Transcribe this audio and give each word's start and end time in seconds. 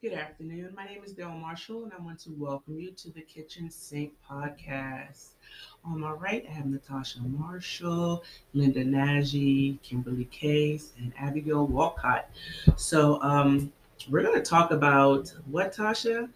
Good 0.00 0.12
afternoon. 0.12 0.72
My 0.76 0.84
name 0.84 1.02
is 1.04 1.12
Dale 1.12 1.30
Marshall, 1.30 1.82
and 1.82 1.92
I 1.92 2.00
want 2.00 2.20
to 2.20 2.30
welcome 2.38 2.78
you 2.78 2.92
to 2.92 3.10
the 3.10 3.20
Kitchen 3.22 3.68
Sink 3.68 4.12
Podcast. 4.30 5.30
On 5.84 5.98
my 5.98 6.12
right, 6.12 6.46
I 6.48 6.52
have 6.52 6.66
Natasha 6.66 7.18
Marshall, 7.22 8.22
Linda 8.54 8.84
Nagy, 8.84 9.80
Kimberly 9.82 10.26
Case, 10.26 10.92
and 10.98 11.12
Abigail 11.18 11.66
Walcott. 11.66 12.30
So, 12.76 13.20
um, 13.22 13.72
we're 14.08 14.22
going 14.22 14.36
to 14.36 14.42
talk 14.48 14.70
about 14.70 15.32
what, 15.50 15.74
Tasha? 15.74 16.28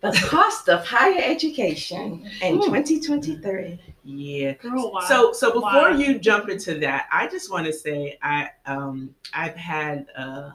The 0.00 0.10
cost 0.26 0.68
of 0.68 0.84
higher 0.84 1.20
education 1.22 2.28
in 2.42 2.54
2023. 2.60 3.78
Yeah. 4.02 4.52
Girl, 4.54 4.90
wow. 4.92 5.00
So, 5.06 5.32
so 5.32 5.52
before 5.52 5.62
Wow. 5.62 5.88
you 5.90 6.18
jump 6.18 6.48
into 6.48 6.80
that, 6.80 7.06
I 7.12 7.28
just 7.28 7.48
want 7.52 7.66
to 7.66 7.72
say 7.72 8.18
I 8.20 8.48
um 8.66 9.14
I've 9.32 9.54
had 9.54 10.06
uh 10.16 10.50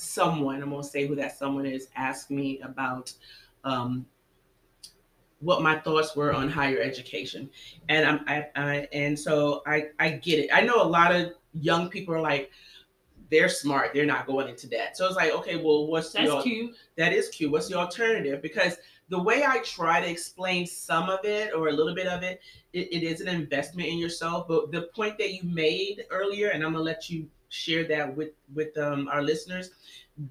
someone 0.00 0.62
I'm 0.62 0.70
gonna 0.70 0.82
say 0.82 1.06
who 1.06 1.14
that 1.16 1.36
someone 1.36 1.66
is 1.66 1.88
ask 1.94 2.30
me 2.30 2.60
about 2.60 3.12
um 3.64 4.06
what 5.40 5.62
my 5.62 5.78
thoughts 5.78 6.14
were 6.14 6.32
on 6.34 6.50
higher 6.50 6.80
education, 6.80 7.48
and 7.88 8.06
I'm 8.06 8.20
I, 8.26 8.46
I 8.56 8.88
and 8.92 9.18
so 9.18 9.62
I 9.66 9.88
I 9.98 10.10
get 10.10 10.38
it. 10.38 10.50
I 10.52 10.60
know 10.62 10.82
a 10.82 10.84
lot 10.84 11.14
of 11.14 11.32
young 11.54 11.88
people 11.88 12.14
are 12.14 12.20
like 12.20 12.50
they're 13.30 13.48
smart, 13.48 13.92
they're 13.94 14.06
not 14.06 14.26
going 14.26 14.48
into 14.48 14.66
debt. 14.66 14.96
So 14.96 15.06
it's 15.06 15.16
like 15.16 15.32
okay, 15.32 15.56
well, 15.56 15.86
what's 15.86 16.12
That's 16.12 16.26
your 16.26 16.42
cute. 16.42 16.74
that 16.96 17.12
is 17.12 17.28
cute. 17.28 17.50
What's 17.50 17.68
the 17.68 17.74
alternative? 17.74 18.42
Because 18.42 18.76
the 19.08 19.20
way 19.20 19.44
I 19.44 19.58
try 19.58 20.00
to 20.00 20.08
explain 20.08 20.66
some 20.66 21.08
of 21.08 21.24
it 21.24 21.52
or 21.54 21.68
a 21.68 21.72
little 21.72 21.94
bit 21.94 22.06
of 22.06 22.22
it, 22.22 22.40
it, 22.72 22.92
it 22.92 23.02
is 23.02 23.20
an 23.20 23.28
investment 23.28 23.88
in 23.88 23.98
yourself. 23.98 24.46
But 24.46 24.70
the 24.70 24.82
point 24.94 25.18
that 25.18 25.32
you 25.32 25.42
made 25.42 26.04
earlier, 26.10 26.48
and 26.48 26.62
I'm 26.64 26.72
gonna 26.72 26.84
let 26.84 27.10
you 27.10 27.28
share 27.50 27.84
that 27.88 28.16
with 28.16 28.30
with 28.54 28.76
um, 28.78 29.08
our 29.12 29.22
listeners, 29.22 29.70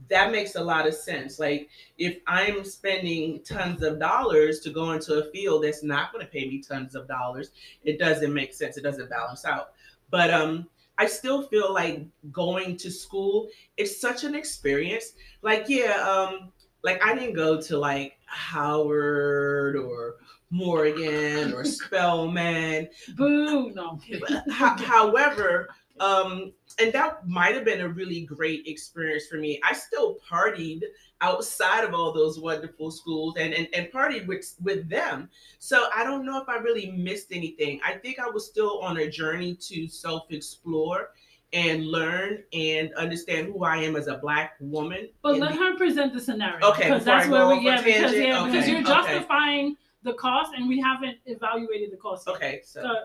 that 0.09 0.31
makes 0.31 0.55
a 0.55 0.63
lot 0.63 0.87
of 0.87 0.93
sense. 0.93 1.39
Like 1.39 1.69
if 1.97 2.17
I'm 2.25 2.63
spending 2.63 3.41
tons 3.43 3.83
of 3.83 3.99
dollars 3.99 4.59
to 4.61 4.71
go 4.71 4.91
into 4.91 5.15
a 5.15 5.31
field 5.31 5.63
that's 5.63 5.83
not 5.83 6.11
going 6.11 6.25
to 6.25 6.31
pay 6.31 6.47
me 6.47 6.61
tons 6.61 6.95
of 6.95 7.07
dollars, 7.07 7.51
it 7.83 7.99
doesn't 7.99 8.33
make 8.33 8.53
sense. 8.53 8.77
It 8.77 8.83
doesn't 8.83 9.09
balance 9.09 9.45
out. 9.45 9.73
But 10.09 10.33
um, 10.33 10.67
I 10.97 11.05
still 11.05 11.43
feel 11.43 11.73
like 11.73 12.05
going 12.31 12.77
to 12.77 12.89
school 12.89 13.49
is 13.77 13.99
such 13.99 14.23
an 14.23 14.35
experience. 14.35 15.13
Like 15.41 15.65
yeah, 15.67 15.93
um, 16.01 16.51
like 16.83 17.03
I 17.05 17.13
didn't 17.13 17.35
go 17.35 17.61
to 17.61 17.77
like 17.77 18.17
Howard 18.25 19.75
or 19.75 20.15
Morgan 20.49 21.53
or 21.53 21.63
Spelman. 21.65 22.89
Boo. 23.15 23.71
No, 23.71 23.91
I'm 23.91 23.99
kidding. 23.99 24.23
Ho- 24.51 24.75
however, 24.77 25.69
um, 25.99 26.53
and 26.79 26.91
that 26.93 27.27
might 27.27 27.55
have 27.55 27.65
been 27.65 27.81
a 27.81 27.89
really 27.89 28.21
great 28.21 28.67
experience 28.67 29.27
for 29.27 29.37
me. 29.37 29.59
I 29.63 29.73
still 29.73 30.17
partied 30.29 30.81
outside 31.21 31.83
of 31.83 31.93
all 31.93 32.13
those 32.13 32.39
wonderful 32.39 32.91
schools 32.91 33.35
and, 33.37 33.53
and, 33.53 33.67
and 33.73 33.87
partied 33.91 34.25
with 34.27 34.55
with 34.61 34.89
them. 34.89 35.29
So 35.59 35.87
I 35.95 36.03
don't 36.03 36.25
know 36.25 36.41
if 36.41 36.47
I 36.47 36.55
really 36.57 36.91
missed 36.91 37.27
anything. 37.31 37.79
I 37.85 37.93
think 37.95 38.19
I 38.19 38.29
was 38.29 38.45
still 38.45 38.79
on 38.79 38.97
a 38.97 39.09
journey 39.09 39.55
to 39.55 39.87
self-explore 39.87 41.09
and 41.51 41.87
learn 41.87 42.43
and 42.53 42.93
understand 42.93 43.47
who 43.47 43.63
I 43.63 43.77
am 43.77 43.95
as 43.95 44.07
a 44.07 44.17
black 44.17 44.53
woman. 44.59 45.09
But 45.23 45.39
let 45.39 45.53
the- 45.53 45.57
her 45.57 45.75
present 45.77 46.13
the 46.13 46.21
scenario. 46.21 46.65
Okay, 46.69 46.83
because 46.83 47.03
that's 47.03 47.27
where 47.27 47.47
we 47.47 47.59
yeah, 47.65 47.81
because 47.81 48.13
yeah, 48.13 48.45
because 48.45 48.67
you're 48.67 48.79
okay. 48.81 48.87
justifying 48.87 49.75
the 50.03 50.13
cost, 50.13 50.53
and 50.55 50.69
we 50.69 50.79
haven't 50.79 51.17
evaluated 51.25 51.91
the 51.91 51.97
cost. 51.97 52.25
yet. 52.27 52.35
Okay, 52.35 52.61
so 52.63 52.81
So, 52.81 52.95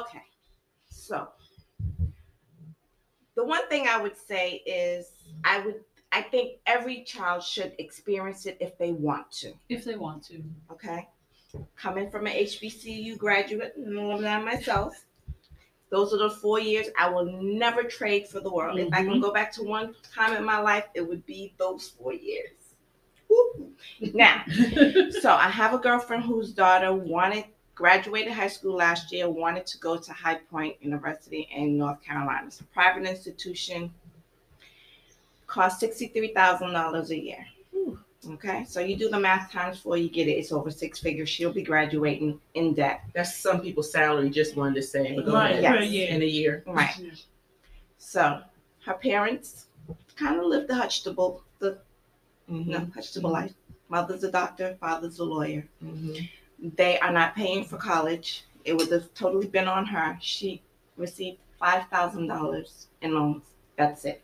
Okay, 0.00 0.22
so 0.90 1.28
the 3.36 3.44
one 3.44 3.68
thing 3.68 3.86
I 3.88 4.00
would 4.00 4.16
say 4.16 4.62
is 4.66 5.10
I 5.44 5.60
would 5.60 5.80
I 6.12 6.22
think 6.22 6.60
every 6.66 7.02
child 7.02 7.42
should 7.42 7.74
experience 7.78 8.46
it 8.46 8.56
if 8.60 8.78
they 8.78 8.92
want 8.92 9.32
to. 9.32 9.52
if 9.68 9.84
they 9.84 9.96
want 9.96 10.22
to, 10.26 10.42
Okay, 10.70 11.08
coming 11.76 12.08
from 12.08 12.26
an 12.26 12.34
HBCU 12.34 13.18
graduate, 13.18 13.74
no, 13.76 14.16
not 14.18 14.44
myself. 14.44 14.94
Those 15.90 16.12
are 16.14 16.18
the 16.18 16.30
four 16.30 16.60
years 16.60 16.88
I 16.98 17.08
will 17.08 17.24
never 17.24 17.82
trade 17.82 18.28
for 18.28 18.40
the 18.40 18.50
world. 18.50 18.78
If 18.78 18.92
I 18.92 18.98
can 18.98 19.12
mm-hmm. 19.12 19.20
go 19.20 19.32
back 19.32 19.52
to 19.54 19.62
one 19.62 19.94
time 20.14 20.36
in 20.36 20.44
my 20.44 20.58
life, 20.58 20.86
it 20.94 21.06
would 21.06 21.26
be 21.26 21.54
those 21.58 21.88
four 21.88 22.12
years. 22.12 22.50
Woo. 23.28 23.72
Now, 24.12 24.44
so 25.20 25.32
I 25.32 25.48
have 25.48 25.74
a 25.74 25.78
girlfriend 25.78 26.24
whose 26.24 26.52
daughter 26.52 26.92
wanted 26.92 27.44
graduated 27.74 28.32
high 28.32 28.48
school 28.48 28.74
last 28.76 29.12
year, 29.12 29.28
wanted 29.28 29.66
to 29.66 29.78
go 29.78 29.96
to 29.96 30.12
High 30.12 30.36
Point 30.50 30.76
University 30.80 31.48
in 31.54 31.76
North 31.76 32.02
Carolina. 32.02 32.46
It's 32.46 32.60
a 32.60 32.64
private 32.64 33.04
institution. 33.08 33.92
Cost 35.46 35.80
sixty-three 35.80 36.32
thousand 36.34 36.72
dollars 36.72 37.10
a 37.10 37.18
year. 37.20 37.46
Okay, 38.30 38.64
so 38.66 38.80
you 38.80 38.96
do 38.96 39.10
the 39.10 39.20
math 39.20 39.52
times 39.52 39.78
four, 39.80 39.98
you 39.98 40.08
get 40.08 40.26
it. 40.28 40.32
It's 40.32 40.50
over 40.50 40.70
six 40.70 40.98
figures. 40.98 41.28
She'll 41.28 41.52
be 41.52 41.62
graduating 41.62 42.40
in 42.54 42.72
debt. 42.72 43.02
that's 43.14 43.36
some 43.36 43.60
people's 43.60 43.92
salary. 43.92 44.30
Just 44.30 44.56
wanted 44.56 44.76
to 44.76 44.82
say, 44.82 45.14
but 45.14 45.26
go 45.26 45.34
right, 45.34 45.62
ahead. 45.62 45.90
Yes. 45.90 46.10
in 46.10 46.22
a 46.22 46.26
year. 46.26 46.64
Right. 46.66 46.98
So 47.98 48.40
her 48.86 48.94
parents 48.94 49.66
kind 50.16 50.40
of 50.40 50.46
lived 50.46 50.68
the 50.68 50.74
Huxtable, 50.74 51.42
the 51.58 51.78
Mhm, 52.50 52.66
no, 52.66 52.88
Huxtable 52.94 53.30
life. 53.30 53.52
Mother's 53.90 54.24
a 54.24 54.30
doctor, 54.32 54.76
father's 54.80 55.18
a 55.18 55.24
lawyer. 55.24 55.66
mhm. 55.84 56.26
They 56.58 56.98
are 57.00 57.12
not 57.12 57.34
paying 57.34 57.64
for 57.64 57.76
college. 57.76 58.44
It 58.64 58.74
would 58.76 58.90
have 58.90 59.12
totally 59.14 59.46
been 59.46 59.68
on 59.68 59.84
her. 59.86 60.16
She 60.20 60.62
received 60.96 61.38
five 61.58 61.86
thousand 61.88 62.28
dollars 62.28 62.88
in 63.02 63.14
loans. 63.14 63.44
That's 63.76 64.04
it. 64.04 64.22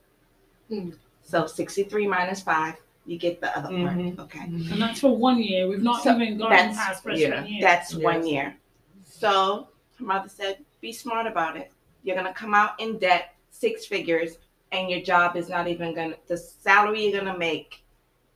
Hmm. 0.68 0.90
So 1.22 1.46
sixty-three 1.46 2.06
minus 2.06 2.40
five, 2.42 2.76
you 3.06 3.18
get 3.18 3.40
the 3.40 3.56
other 3.56 3.68
Mhm. 3.68 4.16
part. 4.16 4.26
Okay. 4.28 4.44
and 4.44 4.80
that's 4.82 5.00
for 5.00 5.16
one 5.16 5.38
year. 5.42 5.68
We've 5.68 5.82
not 5.82 6.02
So 6.02 6.14
even 6.14 6.38
gone 6.38 6.50
that's- 6.50 6.76
past 6.76 7.02
freshman 7.02 7.46
year. 7.46 7.60
That's 7.60 7.94
Yes. 7.94 8.02
one 8.02 8.26
year. 8.26 8.56
So 9.04 9.68
her 9.98 10.04
mother 10.04 10.28
said, 10.28 10.64
be 10.80 10.92
smart 10.92 11.26
about 11.26 11.56
it. 11.56 11.72
You're 12.02 12.16
gonna 12.16 12.32
come 12.32 12.54
out 12.54 12.80
in 12.80 12.98
debt, 12.98 13.34
six 13.50 13.84
figures, 13.86 14.38
and 14.72 14.88
your 14.90 15.00
job 15.02 15.36
is 15.36 15.48
not 15.48 15.66
even 15.68 15.94
gonna 15.94 16.16
the 16.28 16.36
salary 16.38 17.06
you're 17.06 17.20
gonna 17.20 17.36
make 17.36 17.82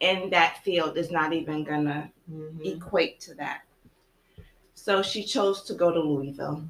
in 0.01 0.29
that 0.31 0.59
field 0.65 0.99
is 0.99 1.11
not 1.11 1.33
even 1.33 1.65
gonna 1.65 2.11
Mhm. 2.31 2.67
equate 2.77 3.21
to 3.21 3.35
that. 3.37 3.63
So 4.85 5.01
she 5.01 5.25
chose 5.25 5.63
to 5.63 5.73
go 5.73 5.91
to 5.91 5.99
Louisville. 5.99 6.63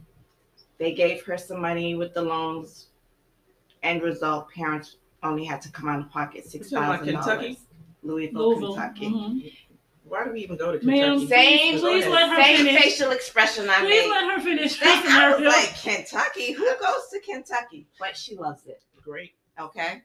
They 0.78 0.94
gave 0.94 1.24
her 1.24 1.36
some 1.36 1.60
money 1.60 1.96
with 1.96 2.14
the 2.14 2.22
loans. 2.22 2.86
End 3.82 4.02
result, 4.02 4.50
parents 4.52 4.98
only 5.24 5.44
had 5.44 5.60
to 5.62 5.68
come 5.72 5.88
out 5.88 5.98
of 5.98 6.10
pocket 6.10 6.44
six 6.46 6.70
talking 6.70 6.84
about 6.84 6.98
thousand 7.00 7.14
Kentucky? 7.16 7.42
dollars. 7.46 7.56
Louisville, 8.04 8.48
Louisville. 8.50 8.74
Kentucky. 8.74 9.06
Mhm. 9.10 9.52
Why 10.04 10.24
do 10.26 10.30
we 10.32 10.42
even 10.44 10.56
go 10.56 10.70
to 10.78 10.86
Ma'am, 10.86 11.18
Kentucky? 11.18 11.26
Same, 11.26 11.74
Go 11.74 11.80
please 11.80 12.06
let 12.06 12.28
her 12.30 12.40
same 12.40 12.56
finish. 12.66 12.82
facial 12.82 13.10
expression 13.10 13.68
I 13.68 13.80
Please 13.80 14.04
made. 14.04 14.10
let 14.10 14.30
her 14.30 14.40
finish 14.44 14.78
her 14.78 14.86
I 14.86 14.94
was 14.94 15.04
scenario. 15.38 15.48
like, 15.48 15.74
Kentucky? 15.82 16.52
Who 16.52 16.64
goes 16.78 17.08
to 17.12 17.18
Kentucky? 17.18 17.88
But 17.98 18.16
she 18.16 18.36
loves 18.36 18.64
it. 18.66 18.80
Great. 19.02 19.32
Okay. 19.58 20.02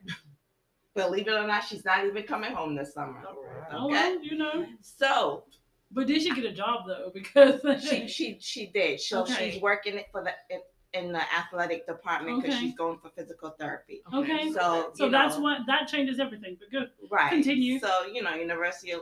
Believe 0.96 1.28
it 1.28 1.34
or 1.34 1.46
not, 1.46 1.62
she's 1.62 1.84
not 1.84 2.04
even 2.04 2.24
coming 2.24 2.50
home 2.52 2.74
this 2.74 2.92
summer. 2.92 3.22
All 3.24 3.34
right. 3.44 3.68
Oh, 3.72 3.84
okay. 3.84 3.92
well, 4.16 4.24
you 4.24 4.36
know. 4.36 4.66
So 4.80 5.44
But 5.92 6.06
did 6.06 6.22
she 6.22 6.32
get 6.34 6.44
a 6.44 6.52
job 6.52 6.86
though? 6.86 7.10
Because 7.14 7.60
she 7.82 8.06
she 8.08 8.36
she 8.40 8.66
did. 8.66 9.00
So 9.00 9.22
Okay. 9.22 9.50
she's 9.52 9.62
working 9.62 9.96
it 9.96 10.06
for 10.12 10.22
the 10.22 10.32
in, 10.54 10.60
in 10.92 11.12
the 11.12 11.20
athletic 11.34 11.86
department 11.86 12.42
because 12.42 12.54
Okay. 12.56 12.66
she's 12.66 12.74
going 12.76 12.98
for 12.98 13.10
physical 13.10 13.50
therapy. 13.58 14.02
Okay. 14.14 14.52
So 14.52 14.90
so 14.94 15.08
that's 15.08 15.36
know, 15.36 15.42
what 15.42 15.58
that 15.66 15.88
changes 15.88 16.20
everything. 16.20 16.56
But 16.60 16.70
good. 16.70 16.90
right. 17.10 17.30
continue. 17.30 17.78
So 17.80 18.06
you 18.12 18.22
know, 18.22 18.34
University 18.34 18.92
of 18.92 19.00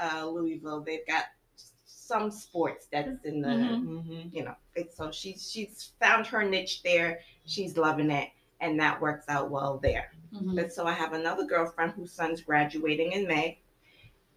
uh, 0.00 0.26
Louisville, 0.26 0.80
they've 0.80 1.06
got 1.06 1.24
some 1.84 2.30
sports 2.30 2.88
that's 2.90 3.24
in 3.24 3.40
the 3.42 3.48
Mhm. 3.48 3.84
Mhm. 4.06 4.34
you 4.34 4.44
know. 4.44 4.54
It's, 4.74 4.96
so 4.96 5.10
she's 5.10 5.50
she's 5.50 5.92
found 6.00 6.26
her 6.28 6.42
niche 6.42 6.82
there. 6.82 7.20
She's 7.44 7.76
loving 7.76 8.10
it, 8.10 8.30
and 8.60 8.78
that 8.80 9.00
works 9.00 9.26
out 9.28 9.50
well 9.50 9.78
there. 9.82 10.12
Mhm. 10.34 10.56
But 10.56 10.72
so 10.72 10.86
I 10.86 10.92
have 10.92 11.12
another 11.12 11.44
girlfriend 11.44 11.92
whose 11.92 12.10
son's 12.12 12.40
graduating 12.40 13.12
in 13.12 13.26
May, 13.26 13.58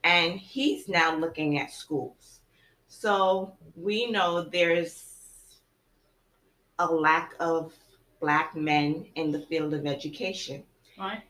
and 0.05 0.39
he's 0.39 0.87
now 0.87 1.17
looking 1.17 1.59
at 1.59 1.71
schools. 1.71 2.39
So 2.87 3.57
we 3.75 4.09
know 4.09 4.43
there's 4.43 5.03
a 6.77 6.85
lack 6.85 7.33
of 7.39 7.73
black 8.21 8.55
men 8.55 9.07
in 9.15 9.31
the 9.31 9.41
field 9.41 9.73
of 9.73 9.87
education. 9.87 10.63
Right. 10.97 11.23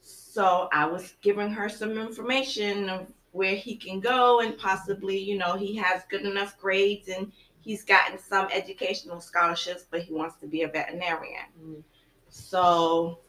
So 0.00 0.68
I 0.72 0.86
was 0.86 1.14
giving 1.22 1.50
her 1.50 1.68
some 1.68 1.92
information 1.92 2.88
of 2.88 3.12
where 3.30 3.54
he 3.54 3.76
can 3.76 4.00
go 4.00 4.40
and 4.40 4.58
possibly, 4.58 5.18
you 5.18 5.38
know, 5.38 5.56
he 5.56 5.76
has 5.76 6.02
good 6.10 6.22
enough 6.22 6.58
grades 6.58 7.08
and 7.08 7.30
he's 7.60 7.84
gotten 7.84 8.18
some 8.18 8.48
educational 8.52 9.20
scholarships, 9.20 9.84
but 9.88 10.02
he 10.02 10.12
wants 10.12 10.36
to 10.40 10.48
be 10.48 10.62
a 10.62 10.68
veterinarian. 10.68 11.44
Mm. 11.62 11.82
So 12.28 13.20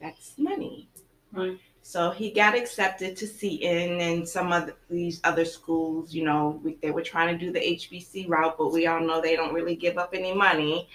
that's 0.00 0.34
money. 0.36 0.90
Right. 1.32 1.58
So 1.86 2.10
he 2.10 2.32
got 2.32 2.56
accepted 2.56 3.16
to 3.18 3.28
Seton 3.28 4.00
and 4.00 4.28
some 4.28 4.52
of 4.52 4.72
these 4.90 5.20
other 5.22 5.44
schools. 5.44 6.12
You 6.12 6.24
know, 6.24 6.60
we, 6.64 6.74
they 6.82 6.90
were 6.90 7.00
trying 7.00 7.38
to 7.38 7.38
do 7.38 7.52
the 7.52 7.60
HBC 7.60 8.28
route, 8.28 8.58
but 8.58 8.72
we 8.72 8.88
all 8.88 9.00
know 9.00 9.20
they 9.20 9.36
don't 9.36 9.54
really 9.54 9.76
give 9.76 9.96
up 9.96 10.10
any 10.12 10.34
money. 10.34 10.88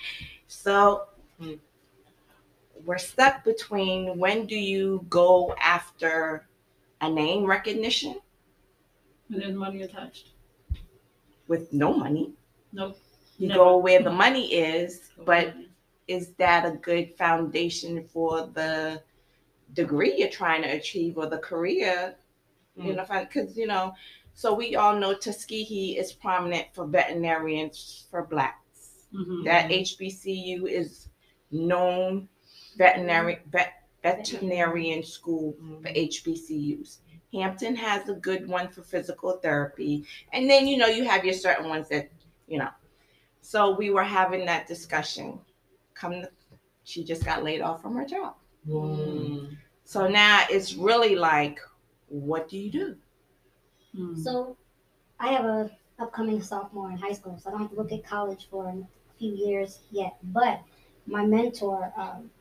So 0.47 1.03
we're 2.83 2.97
stuck 2.97 3.45
between 3.45 4.17
when 4.17 4.45
do 4.47 4.57
you 4.57 5.05
go 5.07 5.55
after 5.61 6.45
a 6.99 7.09
name 7.09 7.45
recognition 7.45 8.17
And 9.29 9.41
there's 9.41 9.55
money 9.55 9.83
attached. 9.83 10.31
with 11.47 11.71
no 11.71 11.93
money. 11.93 12.33
Nope. 12.73 12.99
You 13.39 13.47
Never. 13.47 13.59
go 13.59 13.77
where 13.77 14.03
the 14.03 14.11
money 14.11 14.53
is, 14.53 15.09
but 15.25 15.55
is 16.09 16.33
that 16.33 16.65
a 16.65 16.75
good 16.75 17.15
foundation 17.15 18.03
for 18.11 18.47
the 18.47 19.01
degree 19.73 20.15
you're 20.18 20.29
trying 20.29 20.62
to 20.63 20.69
achieve 20.69 21.18
or 21.18 21.27
the 21.27 21.38
career? 21.38 22.15
You 22.75 22.94
know, 22.94 23.06
because 23.09 23.57
you 23.57 23.68
know, 23.68 23.94
so 24.33 24.53
we 24.53 24.75
all 24.75 24.95
know 24.95 25.13
Tuskegee 25.13 25.97
is 25.97 26.13
prominent 26.13 26.68
for 26.73 26.88
veterinarians 26.88 28.07
for 28.09 28.23
blacks. 28.23 29.07
Mhm. 29.13 29.44
That 29.44 29.71
HBCU 29.71 30.65
is 30.65 31.09
known 31.51 32.29
veterinary 32.77 33.39
vet, 33.51 33.73
veterinarian 34.01 35.03
school 35.03 35.56
for 35.81 35.89
HBCUs. 35.89 37.00
Hampton 37.33 37.75
has 37.75 38.09
a 38.09 38.13
good 38.13 38.47
one 38.47 38.69
for 38.69 38.81
physical 38.83 39.33
therapy, 39.38 40.06
and 40.33 40.50
then 40.50 40.67
you 40.67 40.77
know 40.77 40.88
you 40.88 41.03
have 41.06 41.24
your 41.24 41.33
certain 41.33 41.69
ones 41.69 41.89
that 41.89 42.09
you 42.47 42.57
know. 42.57 42.69
So 43.41 43.75
we 43.75 43.89
were 43.89 44.03
having 44.03 44.45
that 44.45 44.67
discussion. 44.67 45.39
Come, 45.94 46.25
she 46.83 47.03
just 47.03 47.25
got 47.25 47.44
laid 47.44 47.62
off 47.62 47.81
from 47.81 47.95
her 47.95 48.06
job. 48.06 48.35
Mm. 48.67 49.57
So 49.91 50.07
now 50.07 50.45
it's 50.49 50.75
really 50.75 51.17
like, 51.17 51.59
what 52.07 52.47
do 52.47 52.57
you 52.57 52.71
do? 52.71 52.95
Mm. 53.93 54.23
So 54.23 54.55
I 55.19 55.33
have 55.33 55.43
a 55.43 55.69
upcoming 55.99 56.41
sophomore 56.41 56.91
in 56.91 56.97
high 56.97 57.11
school, 57.11 57.38
so 57.38 57.49
I 57.49 57.51
don't 57.51 57.61
have 57.63 57.71
to 57.71 57.75
look 57.75 57.91
at 57.91 58.05
college 58.05 58.47
for 58.49 58.69
a 58.69 58.88
few 59.19 59.33
years 59.33 59.79
yet. 59.91 60.15
But 60.23 60.61
my 61.05 61.25
mentor 61.25 61.91
um, 61.97 62.31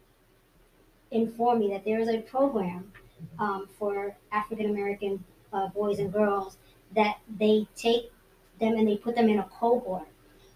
informed 1.10 1.62
me 1.62 1.72
that 1.72 1.84
there 1.84 1.98
is 1.98 2.08
a 2.08 2.20
program 2.20 2.92
um, 3.40 3.68
for 3.76 4.14
African 4.30 4.66
American 4.66 5.24
uh, 5.52 5.66
boys 5.70 5.98
and 5.98 6.12
girls 6.12 6.56
that 6.94 7.18
they 7.36 7.66
take 7.74 8.12
them 8.60 8.74
and 8.74 8.86
they 8.86 8.96
put 8.96 9.16
them 9.16 9.28
in 9.28 9.40
a 9.40 9.48
cohort 9.58 10.06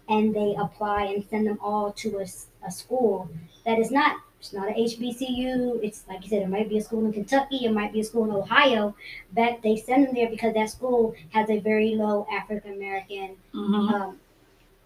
and 0.07 0.33
they 0.33 0.55
apply 0.57 1.07
and 1.07 1.25
send 1.29 1.45
them 1.45 1.59
all 1.61 1.91
to 1.91 2.19
a 2.19 2.71
school 2.71 3.29
that 3.65 3.79
is 3.79 3.91
not 3.91 4.15
it's 4.39 4.53
not 4.53 4.67
an 4.67 4.75
HBCU. 4.75 5.79
It's 5.83 6.03
like 6.07 6.23
you 6.23 6.29
said, 6.29 6.41
it 6.43 6.49
might 6.49 6.69
be 6.69 6.77
a 6.77 6.81
school 6.81 7.05
in 7.05 7.13
Kentucky, 7.13 7.65
it 7.65 7.71
might 7.71 7.91
be 7.93 8.01
a 8.01 8.03
school 8.03 8.25
in 8.25 8.31
Ohio, 8.31 8.95
but 9.33 9.61
they 9.63 9.75
send 9.77 10.07
them 10.07 10.13
there 10.15 10.29
because 10.29 10.53
that 10.53 10.69
school 10.69 11.15
has 11.31 11.49
a 11.49 11.59
very 11.59 11.95
low 11.95 12.27
African 12.31 12.73
American 12.73 13.37
Mhm. 13.53 13.91
um, 13.93 14.19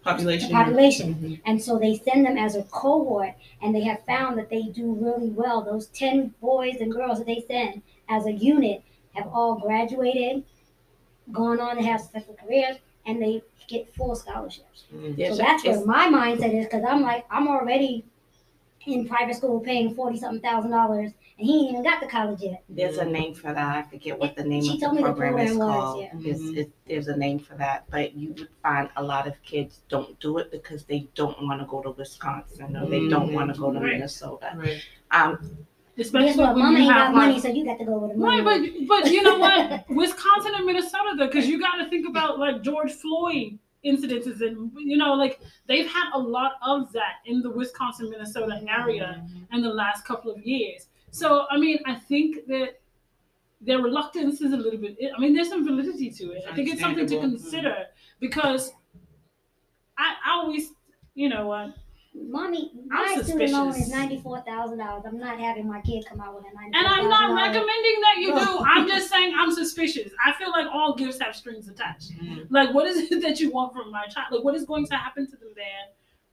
Population. 0.02 0.50
population. 0.50 1.14
Mhm. 1.14 1.40
And 1.44 1.62
so 1.62 1.78
they 1.78 1.96
send 1.96 2.24
them 2.24 2.38
as 2.38 2.56
a 2.56 2.62
cohort, 2.64 3.34
and 3.60 3.74
they 3.74 3.82
have 3.82 4.00
found 4.06 4.38
that 4.38 4.48
they 4.48 4.62
do 4.62 4.92
really 4.94 5.28
well. 5.28 5.60
Those 5.62 5.86
10 5.88 6.32
boys 6.40 6.76
and 6.80 6.90
girls 6.90 7.18
that 7.18 7.26
they 7.26 7.44
send 7.46 7.82
as 8.08 8.24
a 8.26 8.32
unit 8.32 8.82
have 9.12 9.28
all 9.32 9.56
graduated, 9.56 10.42
gone 11.32 11.60
on 11.60 11.76
to 11.76 11.82
have 11.82 12.00
successful 12.00 12.36
careers, 12.42 12.76
and 13.04 13.20
they 13.20 13.42
get 13.68 13.92
full 13.94 14.14
scholarships. 14.16 14.84
Mm. 14.94 15.16
There's 15.16 15.36
so 15.36 15.42
a- 15.42 15.46
that's 15.46 15.64
where 15.64 15.84
my 15.84 16.06
mindset 16.06 16.54
is 16.54 16.64
because 16.64 16.82
I'm 16.84 17.02
like, 17.02 17.24
I'm 17.30 17.46
already 17.46 18.04
in 18.86 19.06
private 19.06 19.36
school 19.36 19.60
paying 19.60 19.94
40 19.94 20.18
something 20.18 20.40
thousand 20.40 20.70
dollars, 20.70 21.12
and 21.38 21.46
he 21.46 21.60
ain't 21.60 21.70
even 21.72 21.82
got 21.82 22.00
to 22.00 22.06
college 22.08 22.40
yet. 22.40 22.62
There's 22.68 22.98
a 22.98 23.04
name 23.04 23.34
for 23.34 23.52
that. 23.52 23.76
I 23.76 23.82
forget 23.88 24.18
what 24.18 24.36
the 24.36 24.44
name 24.44 24.62
She 24.62 24.74
of 24.74 24.80
the 24.80 24.86
told 24.86 24.96
me 24.96 25.02
the 25.02 25.12
program, 25.12 25.38
is 25.38 25.56
program 25.56 25.58
was, 25.68 25.84
called. 25.84 26.00
yeah. 26.00 26.30
It's- 26.30 26.56
it- 26.56 26.72
there's 26.86 27.08
a 27.08 27.16
name 27.16 27.38
for 27.38 27.54
that, 27.56 27.84
but 27.90 28.14
you 28.14 28.30
would 28.30 28.48
find 28.62 28.88
a 28.96 29.02
lot 29.02 29.26
of 29.26 29.40
kids 29.42 29.80
don't 29.88 30.18
do 30.20 30.38
it 30.38 30.50
because 30.50 30.84
they 30.84 31.08
don't 31.14 31.40
want 31.46 31.60
to 31.60 31.66
go 31.66 31.82
to 31.82 31.90
Wisconsin 31.90 32.76
or 32.76 32.86
they 32.86 33.06
don't 33.08 33.30
Mhm. 33.30 33.34
want 33.34 33.54
to 33.54 33.60
go 33.60 33.72
to 33.72 33.78
Right. 33.78 33.92
Minnesota. 33.92 34.52
Right. 34.56 34.82
Um, 35.10 35.58
Especially 35.98 36.28
Guess 36.28 36.36
what? 36.38 36.54
when 36.54 36.62
Mama 36.64 36.78
you 36.78 36.84
ain't 36.84 36.92
have 36.94 37.06
got 37.08 37.14
money, 37.14 37.32
like- 37.34 37.42
so 37.42 37.48
you 37.48 37.64
got 37.64 37.78
to 37.78 37.84
go 37.84 37.98
with 37.98 38.12
the 38.12 38.16
money. 38.16 38.40
Right, 38.40 38.86
but 38.88 39.02
but 39.02 39.12
you 39.12 39.22
know 39.22 39.38
what? 39.38 39.84
Wisconsin 39.90 40.52
and 40.54 40.64
Minnesota, 40.64 41.14
though, 41.18 41.26
because 41.26 41.46
you 41.46 41.60
got 41.60 41.76
to 41.76 41.90
think 41.90 42.08
about 42.08 42.38
like 42.38 42.62
George 42.62 42.92
Floyd 42.92 43.58
incidences, 43.84 44.40
and 44.40 44.70
you 44.76 44.96
know, 44.96 45.14
like 45.14 45.40
they've 45.66 45.86
had 45.86 46.10
a 46.14 46.18
lot 46.18 46.52
of 46.62 46.92
that 46.92 47.14
in 47.26 47.40
the 47.40 47.50
Wisconsin 47.50 48.10
Minnesota 48.10 48.60
area 48.68 49.22
mm-hmm. 49.22 49.54
in 49.54 49.62
the 49.62 49.72
last 49.72 50.04
couple 50.04 50.30
of 50.30 50.44
years. 50.44 50.88
So 51.10 51.46
I 51.50 51.58
mean, 51.58 51.78
I 51.86 51.94
think 51.94 52.46
that 52.46 52.80
their 53.60 53.78
reluctance 53.78 54.40
is 54.40 54.52
a 54.52 54.56
little 54.56 54.78
bit. 54.78 54.96
I 55.14 55.20
mean, 55.20 55.34
there's 55.34 55.48
some 55.48 55.64
validity 55.64 56.10
to 56.10 56.32
it. 56.32 56.44
I 56.50 56.54
think 56.54 56.70
it's 56.70 56.80
something 56.80 57.06
to 57.06 57.20
consider 57.20 57.68
mm-hmm. 57.68 58.20
because 58.20 58.72
I, 59.98 60.14
I 60.24 60.30
always, 60.32 60.72
you 61.14 61.28
know 61.28 61.46
what? 61.46 61.74
Mommy, 62.28 62.70
I'm 62.92 63.16
my 63.16 63.22
student 63.22 63.52
loan 63.52 63.68
is 63.70 63.74
suspicious. 63.76 63.92
ninety-four 63.98 64.40
thousand 64.42 64.78
dollars. 64.78 65.02
I'm 65.06 65.18
not 65.18 65.38
having 65.38 65.66
my 65.68 65.80
kid 65.80 66.04
come 66.08 66.20
out 66.20 66.34
with 66.34 66.44
a 66.44 66.54
ninety-four 66.54 66.78
And 66.80 66.86
I'm 66.86 67.08
not 67.08 67.28
dollars. 67.28 67.42
recommending 67.42 68.00
that 68.02 68.16
you 68.18 68.32
do. 68.34 68.64
I'm 68.64 68.86
just 68.86 69.10
saying 69.10 69.34
I'm 69.36 69.52
suspicious. 69.52 70.12
I 70.24 70.32
feel 70.34 70.50
like 70.50 70.66
all 70.72 70.94
gifts 70.94 71.18
have 71.20 71.34
strings 71.34 71.68
attached. 71.68 72.12
Mhm. 72.12 72.46
Like, 72.50 72.72
what 72.74 72.86
is 72.86 73.10
it 73.10 73.20
that 73.22 73.40
you 73.40 73.50
want 73.50 73.72
from 73.72 73.90
my 73.90 74.06
child? 74.06 74.28
Like, 74.32 74.44
what 74.44 74.54
is 74.54 74.64
going 74.64 74.86
to 74.86 74.94
happen 74.96 75.26
to 75.26 75.36
them 75.36 75.48
there? 75.56 75.64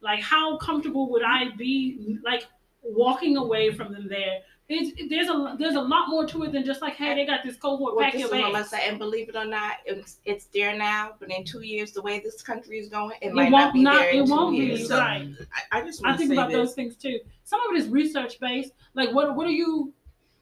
Like, 0.00 0.20
how 0.20 0.56
comfortable 0.58 1.10
would 1.10 1.22
I 1.24 1.50
be, 1.56 2.18
like, 2.24 2.46
walking 2.82 3.36
away 3.36 3.72
from 3.72 3.92
them 3.92 4.06
there? 4.08 4.40
It's, 4.70 4.92
there's 5.08 5.28
a 5.28 5.56
there's 5.58 5.76
a 5.76 5.80
lot 5.80 6.10
more 6.10 6.26
to 6.26 6.42
it 6.42 6.52
than 6.52 6.62
just 6.62 6.82
like, 6.82 6.94
hey, 6.94 7.14
they 7.14 7.24
got 7.24 7.40
this 7.42 7.56
cohort, 7.56 7.96
well, 7.96 8.04
pack 8.04 8.12
this 8.12 8.20
your 8.20 8.28
is 8.28 8.32
what 8.42 8.44
I'm 8.48 8.52
bags. 8.52 8.68
saying, 8.68 8.90
and 8.90 8.98
believe 8.98 9.30
it 9.30 9.34
or 9.36 9.46
not, 9.46 9.76
it's, 9.86 10.18
it's 10.26 10.44
there 10.52 10.76
now. 10.76 11.12
But 11.18 11.30
in 11.30 11.42
two 11.44 11.62
years, 11.62 11.92
the 11.92 12.02
way 12.02 12.20
this 12.20 12.42
country 12.42 12.78
is 12.78 12.90
going, 12.90 13.16
it 13.22 13.28
It 13.28 13.34
might 13.34 13.50
won't 13.50 13.64
not 13.64 13.72
be 13.72 13.82
not- 13.82 13.94
there 13.94 14.10
in 14.10 14.22
it 14.24 14.26
two 14.26 14.30
won't 14.32 14.52
be, 14.58 14.64
years. 14.66 14.88
So, 14.88 14.98
right. 14.98 15.26
I, 15.72 15.78
I 15.78 15.82
just 15.82 16.04
I 16.04 16.16
think 16.18 16.28
say 16.28 16.34
about 16.34 16.48
this. 16.50 16.56
those 16.56 16.74
things 16.74 16.96
too. 16.96 17.18
Some 17.44 17.60
of 17.62 17.74
it 17.74 17.78
is 17.78 17.88
research 17.88 18.38
based. 18.40 18.72
Like, 18.92 19.10
what 19.14 19.34
what 19.34 19.46
are 19.46 19.50
you? 19.52 19.94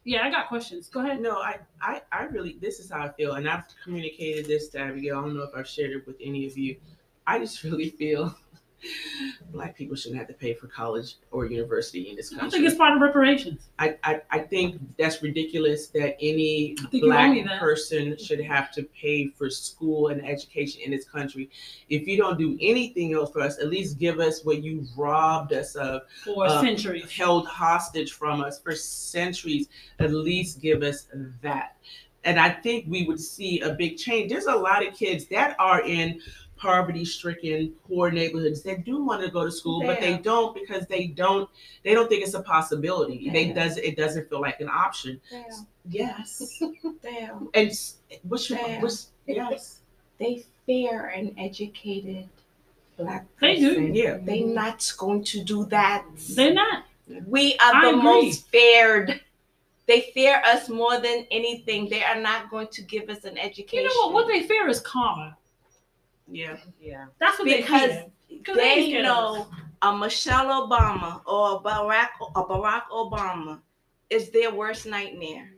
Yeah, 0.02 0.24
I 0.26 0.30
got 0.30 0.48
questions. 0.48 0.88
Go 0.88 1.00
ahead. 1.00 1.20
No, 1.20 1.38
I, 1.38 1.58
I, 1.80 2.00
I 2.12 2.24
really, 2.24 2.58
this 2.60 2.78
is 2.80 2.90
how 2.90 3.02
I 3.02 3.08
feel. 3.10 3.32
And 3.34 3.48
I've 3.48 3.64
communicated 3.82 4.46
this 4.46 4.68
to 4.70 4.78
Abigail. 4.80 5.18
I 5.18 5.22
don't 5.22 5.36
know 5.36 5.42
if 5.42 5.50
I've 5.56 5.66
shared 5.68 5.90
it 5.92 6.06
with 6.06 6.14
any 6.20 6.46
of 6.46 6.56
you. 6.56 6.76
I 7.28 7.38
just 7.40 7.62
really 7.64 7.90
feel 7.90 8.32
black 9.52 9.76
people 9.76 9.96
shouldn't 9.96 10.18
have 10.18 10.28
to 10.28 10.34
pay 10.34 10.54
for 10.54 10.66
college 10.66 11.16
or 11.30 11.46
university 11.46 12.10
in 12.10 12.16
this 12.16 12.30
country. 12.30 12.46
I 12.46 12.50
think 12.50 12.64
it's 12.66 12.74
part 12.76 12.94
of 12.94 13.00
reparations. 13.00 13.68
I, 13.78 13.96
I, 14.04 14.20
I 14.30 14.38
think 14.40 14.80
that's 14.98 15.22
ridiculous 15.22 15.88
that 15.88 16.16
any 16.20 16.76
I 16.78 16.82
think 16.90 16.92
you 17.04 17.04
owe 17.04 17.14
black 17.14 17.44
that. 17.46 17.60
person 17.60 18.16
should 18.18 18.40
have 18.40 18.70
to 18.72 18.82
pay 18.84 19.28
for 19.28 19.48
school 19.50 20.08
and 20.08 20.24
education 20.26 20.82
in 20.84 20.90
this 20.90 21.04
country. 21.08 21.48
If 21.88 22.06
you 22.06 22.16
don't 22.16 22.38
do 22.38 22.56
anything 22.60 23.14
else 23.14 23.30
for 23.32 23.40
us, 23.40 23.58
at 23.58 23.68
least 23.68 23.98
give 23.98 24.20
us 24.20 24.44
what 24.44 24.62
you 24.62 24.86
robbed 24.96 25.52
us 25.52 25.74
of, 25.76 26.02
For 26.24 26.46
Uh, 26.46 26.60
centuries. 26.60 27.10
held 27.10 27.46
hostage 27.46 28.12
from 28.12 28.40
us 28.42 28.60
for 28.60 28.74
centuries. 28.74 29.68
At 29.98 30.12
least 30.12 30.60
give 30.60 30.82
us 30.82 31.06
that. 31.42 31.76
And 32.24 32.40
I 32.40 32.50
think 32.50 32.86
we 32.88 33.04
would 33.06 33.20
see 33.20 33.60
a 33.60 33.70
big 33.74 33.96
change. 33.98 34.30
There's 34.32 34.46
a 34.46 34.54
lot 34.56 34.84
of 34.84 34.92
kids 34.94 35.26
that 35.26 35.54
are 35.60 35.82
in 35.86 36.20
poverty 36.56 37.04
stricken 37.04 37.72
poor 37.86 38.10
neighborhoods 38.10 38.62
that 38.62 38.84
do 38.84 39.02
want 39.04 39.22
to 39.22 39.30
go 39.30 39.44
to 39.44 39.50
school 39.52 39.82
but 39.82 40.00
they 40.00 40.16
don't 40.18 40.54
because 40.54 40.86
they 40.86 41.06
don't 41.08 41.48
they 41.84 41.92
don't 41.94 42.08
think 42.08 42.22
it's 42.22 42.34
a 42.34 42.42
possibility 42.42 43.28
they 43.30 43.46
Damn. 43.46 43.54
does 43.54 43.76
it 43.76 43.96
doesn't 43.96 44.28
feel 44.30 44.40
like 44.40 44.60
an 44.60 44.68
option 44.68 45.20
Damn, 45.30 45.66
yes 45.88 46.62
damn. 47.02 47.48
and 47.54 47.70
what's 48.22 48.48
your 48.48 48.58
Damn. 48.58 48.80
what's 48.82 49.10
yes 49.26 49.80
They 50.18 50.44
fear 50.64 51.08
an 51.08 51.34
educated 51.38 52.26
black 52.96 53.26
They 53.40 53.56
do. 53.60 53.68
person. 53.68 53.94
yeah 53.94 54.18
They're 54.22 54.46
not 54.46 54.90
going 54.96 55.22
to 55.24 55.44
do 55.44 55.66
that. 55.66 56.06
They're 56.34 56.54
not. 56.54 56.84
We 57.26 57.52
are 57.58 57.74
I 57.74 57.82
the 57.82 57.88
agree. 57.90 58.02
most 58.02 58.48
feared. 58.48 59.20
They 59.86 60.10
fear 60.14 60.42
us 60.44 60.68
more 60.68 60.98
than 60.98 61.26
anything. 61.30 61.88
They 61.88 62.02
are 62.02 62.18
not 62.20 62.50
going 62.50 62.66
to 62.68 62.82
give 62.82 63.08
us 63.10 63.24
an 63.24 63.36
education. 63.38 63.84
You 63.84 63.88
know 63.88 64.06
what? 64.06 64.14
What 64.14 64.26
they 64.26 64.42
fear 64.42 64.66
is 64.68 64.80
karma. 64.80 65.36
Yeah 66.26 66.56
yeah 66.80 67.06
That's 67.20 67.38
what 67.38 67.46
Because 67.46 67.90
they 68.28 68.42
they 68.54 68.54
they 68.54 68.86
scared 68.86 69.06
of 69.06 69.16
us. 69.16 69.46
know 69.46 69.50
a 69.82 69.96
Michelle 69.96 70.66
Obama 70.68 71.20
or 71.26 71.56
a 71.56 71.60
Barack 71.60 72.10
a 72.34 72.42
Barack 72.44 72.84
Obama 72.90 73.60
is 74.10 74.30
their 74.30 74.52
worst 74.54 74.86
nightmare. 74.86 75.52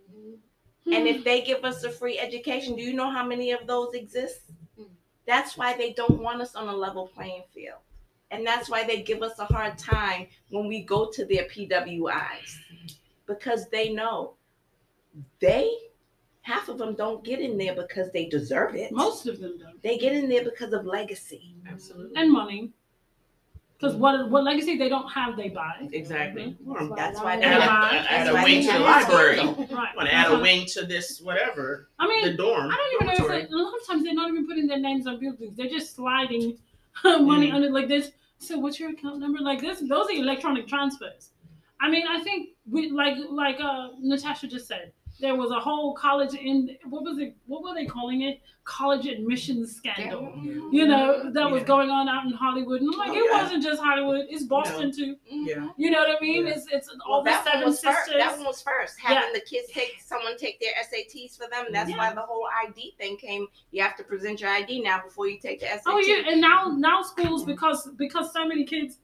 And 0.90 1.06
if 1.06 1.22
they 1.22 1.42
give 1.42 1.64
us 1.64 1.84
a 1.84 1.90
free 1.90 2.18
education, 2.18 2.74
do 2.74 2.82
you 2.82 2.94
know 2.94 3.10
how 3.10 3.24
many 3.24 3.52
of 3.52 3.66
those 3.66 3.94
exist? 3.94 4.40
Mm. 4.80 4.86
That's 5.26 5.56
why 5.56 5.76
they 5.76 5.92
don't 5.92 6.18
want 6.22 6.40
us 6.40 6.54
on 6.54 6.68
a 6.68 6.74
level 6.74 7.08
playing 7.08 7.42
field. 7.52 7.80
And 8.30 8.46
that's 8.46 8.70
why 8.70 8.84
they 8.84 9.02
give 9.02 9.22
us 9.22 9.38
a 9.38 9.44
hard 9.44 9.76
time 9.76 10.28
when 10.50 10.66
we 10.66 10.82
go 10.82 11.10
to 11.10 11.24
their 11.26 11.44
PWIs 11.44 12.56
because 13.26 13.68
they 13.68 13.90
know 13.92 14.34
they, 15.40 15.70
half 16.42 16.68
of 16.68 16.78
them 16.78 16.94
don't 16.94 17.24
get 17.24 17.40
in 17.40 17.58
there 17.58 17.74
because 17.74 18.10
they 18.12 18.26
deserve 18.26 18.74
it. 18.74 18.90
most 18.92 19.26
of 19.26 19.38
them 19.40 19.58
don't. 19.58 19.82
They 19.82 19.98
get 19.98 20.12
in 20.14 20.28
there 20.28 20.44
because 20.44 20.72
of 20.72 20.84
legacy. 20.86 21.54
absolutely 21.70 22.20
And 22.20 22.32
money. 22.32 22.72
Because 23.78 23.94
what 23.94 24.28
what 24.28 24.42
legacy 24.42 24.76
they 24.76 24.88
don't 24.88 25.08
have, 25.08 25.36
they 25.36 25.50
buy. 25.50 25.88
exactly 25.92 26.56
Or 26.66 26.88
That's 26.96 27.20
why 27.20 27.36
they 27.36 27.42
they 27.42 27.46
add, 27.48 27.62
have- 27.62 27.92
a, 28.04 28.12
add 28.12 28.28
a 28.28 28.34
wing 28.42 28.66
to 28.66 28.72
the 28.72 28.78
library. 28.80 29.38
Right. 29.38 29.94
want 29.96 30.08
to 30.08 30.14
add 30.14 30.32
a 30.32 30.38
wing 30.40 30.66
to 30.74 30.84
this 30.84 31.20
whatever 31.20 31.88
I 32.00 32.08
mean, 32.08 32.24
the 32.24 32.34
dorm 32.34 32.70
I 32.72 32.76
don't 32.76 32.94
even 32.94 33.06
know 33.28 33.34
if 33.36 33.48
they, 33.48 33.54
a 33.54 33.56
lot 33.56 33.74
of 33.80 33.86
times 33.86 34.02
they're 34.02 34.14
not 34.14 34.30
even 34.30 34.46
putting 34.48 34.66
their 34.66 34.80
names 34.80 35.06
on 35.06 35.20
buildings. 35.20 35.56
They're 35.56 35.68
just 35.68 35.94
sliding 35.94 36.58
money 37.04 37.50
Mm. 37.50 37.54
under 37.54 37.70
like 37.70 37.86
this. 37.86 38.10
So 38.38 38.58
what's 38.58 38.80
your 38.80 38.90
account 38.90 39.20
number? 39.20 39.38
Like 39.40 39.60
this, 39.60 39.78
those 39.80 40.06
are 40.08 40.12
electronic 40.12 40.66
transfers. 40.66 41.30
I 41.80 41.88
mean, 41.88 42.04
I 42.08 42.20
think 42.24 42.50
we 42.68 42.90
like 42.90 43.14
like 43.30 43.60
uh 43.60 43.90
Natasha 44.00 44.48
just 44.48 44.66
said, 44.66 44.92
there 45.20 45.34
was 45.34 45.50
a 45.50 45.58
whole 45.58 45.94
college 45.94 46.34
in 46.34 46.76
what 46.88 47.02
was 47.02 47.18
it? 47.18 47.34
What 47.46 47.62
were 47.62 47.74
they 47.74 47.86
calling 47.86 48.22
it? 48.22 48.40
College 48.64 49.06
admissions 49.06 49.74
scandal. 49.76 50.20
Mm-hmm. 50.22 50.68
You 50.74 50.86
know 50.86 51.30
that 51.32 51.50
was 51.50 51.62
going 51.64 51.88
on 51.90 52.08
out 52.08 52.26
in 52.26 52.32
Hollywood, 52.32 52.82
and 52.82 52.92
I'm 52.92 52.98
like, 52.98 53.08
Oh, 53.10 53.14
it 53.14 53.24
yeah. 53.30 53.42
wasn't 53.42 53.62
just 53.64 53.82
Hollywood; 53.82 54.26
it's 54.28 54.44
Boston 54.44 54.92
too. 54.92 55.16
Mm-hmm. 55.32 55.44
Yeah. 55.46 55.68
You 55.76 55.90
know 55.90 56.00
what 56.00 56.10
I 56.16 56.20
mean? 56.20 56.46
Yeah. 56.46 56.52
It's 56.54 56.66
it's 56.70 56.88
all 57.06 57.22
Well, 57.22 57.24
the 57.24 57.30
that 57.30 57.44
one 57.44 57.52
seven 57.52 57.64
was 57.68 57.80
sisters. 57.80 57.94
first. 57.96 58.18
That 58.18 58.36
one 58.36 58.46
was 58.46 58.62
first. 58.62 59.00
Having 59.00 59.16
Yeah. 59.16 59.30
the 59.34 59.40
kids 59.40 59.68
take 59.72 60.00
someone 60.04 60.36
take 60.36 60.60
their 60.60 60.72
SATs 60.84 61.36
for 61.36 61.48
them. 61.50 61.66
That's 61.72 61.90
Yeah. 61.90 61.96
why 61.98 62.12
the 62.14 62.20
whole 62.20 62.46
ID 62.66 62.94
thing 62.98 63.16
came. 63.16 63.46
You 63.70 63.82
have 63.82 63.96
to 63.96 64.04
present 64.04 64.40
your 64.40 64.50
ID 64.50 64.82
now 64.82 65.02
before 65.02 65.26
you 65.28 65.38
take 65.40 65.60
the 65.60 65.66
SAT. 65.66 65.82
Oh 65.86 65.98
yeah, 65.98 66.30
and 66.30 66.40
now 66.40 66.66
now 66.76 67.02
schools 67.02 67.44
because 67.44 67.88
because 67.96 68.32
so 68.32 68.46
many 68.46 68.64
kids, 68.64 68.98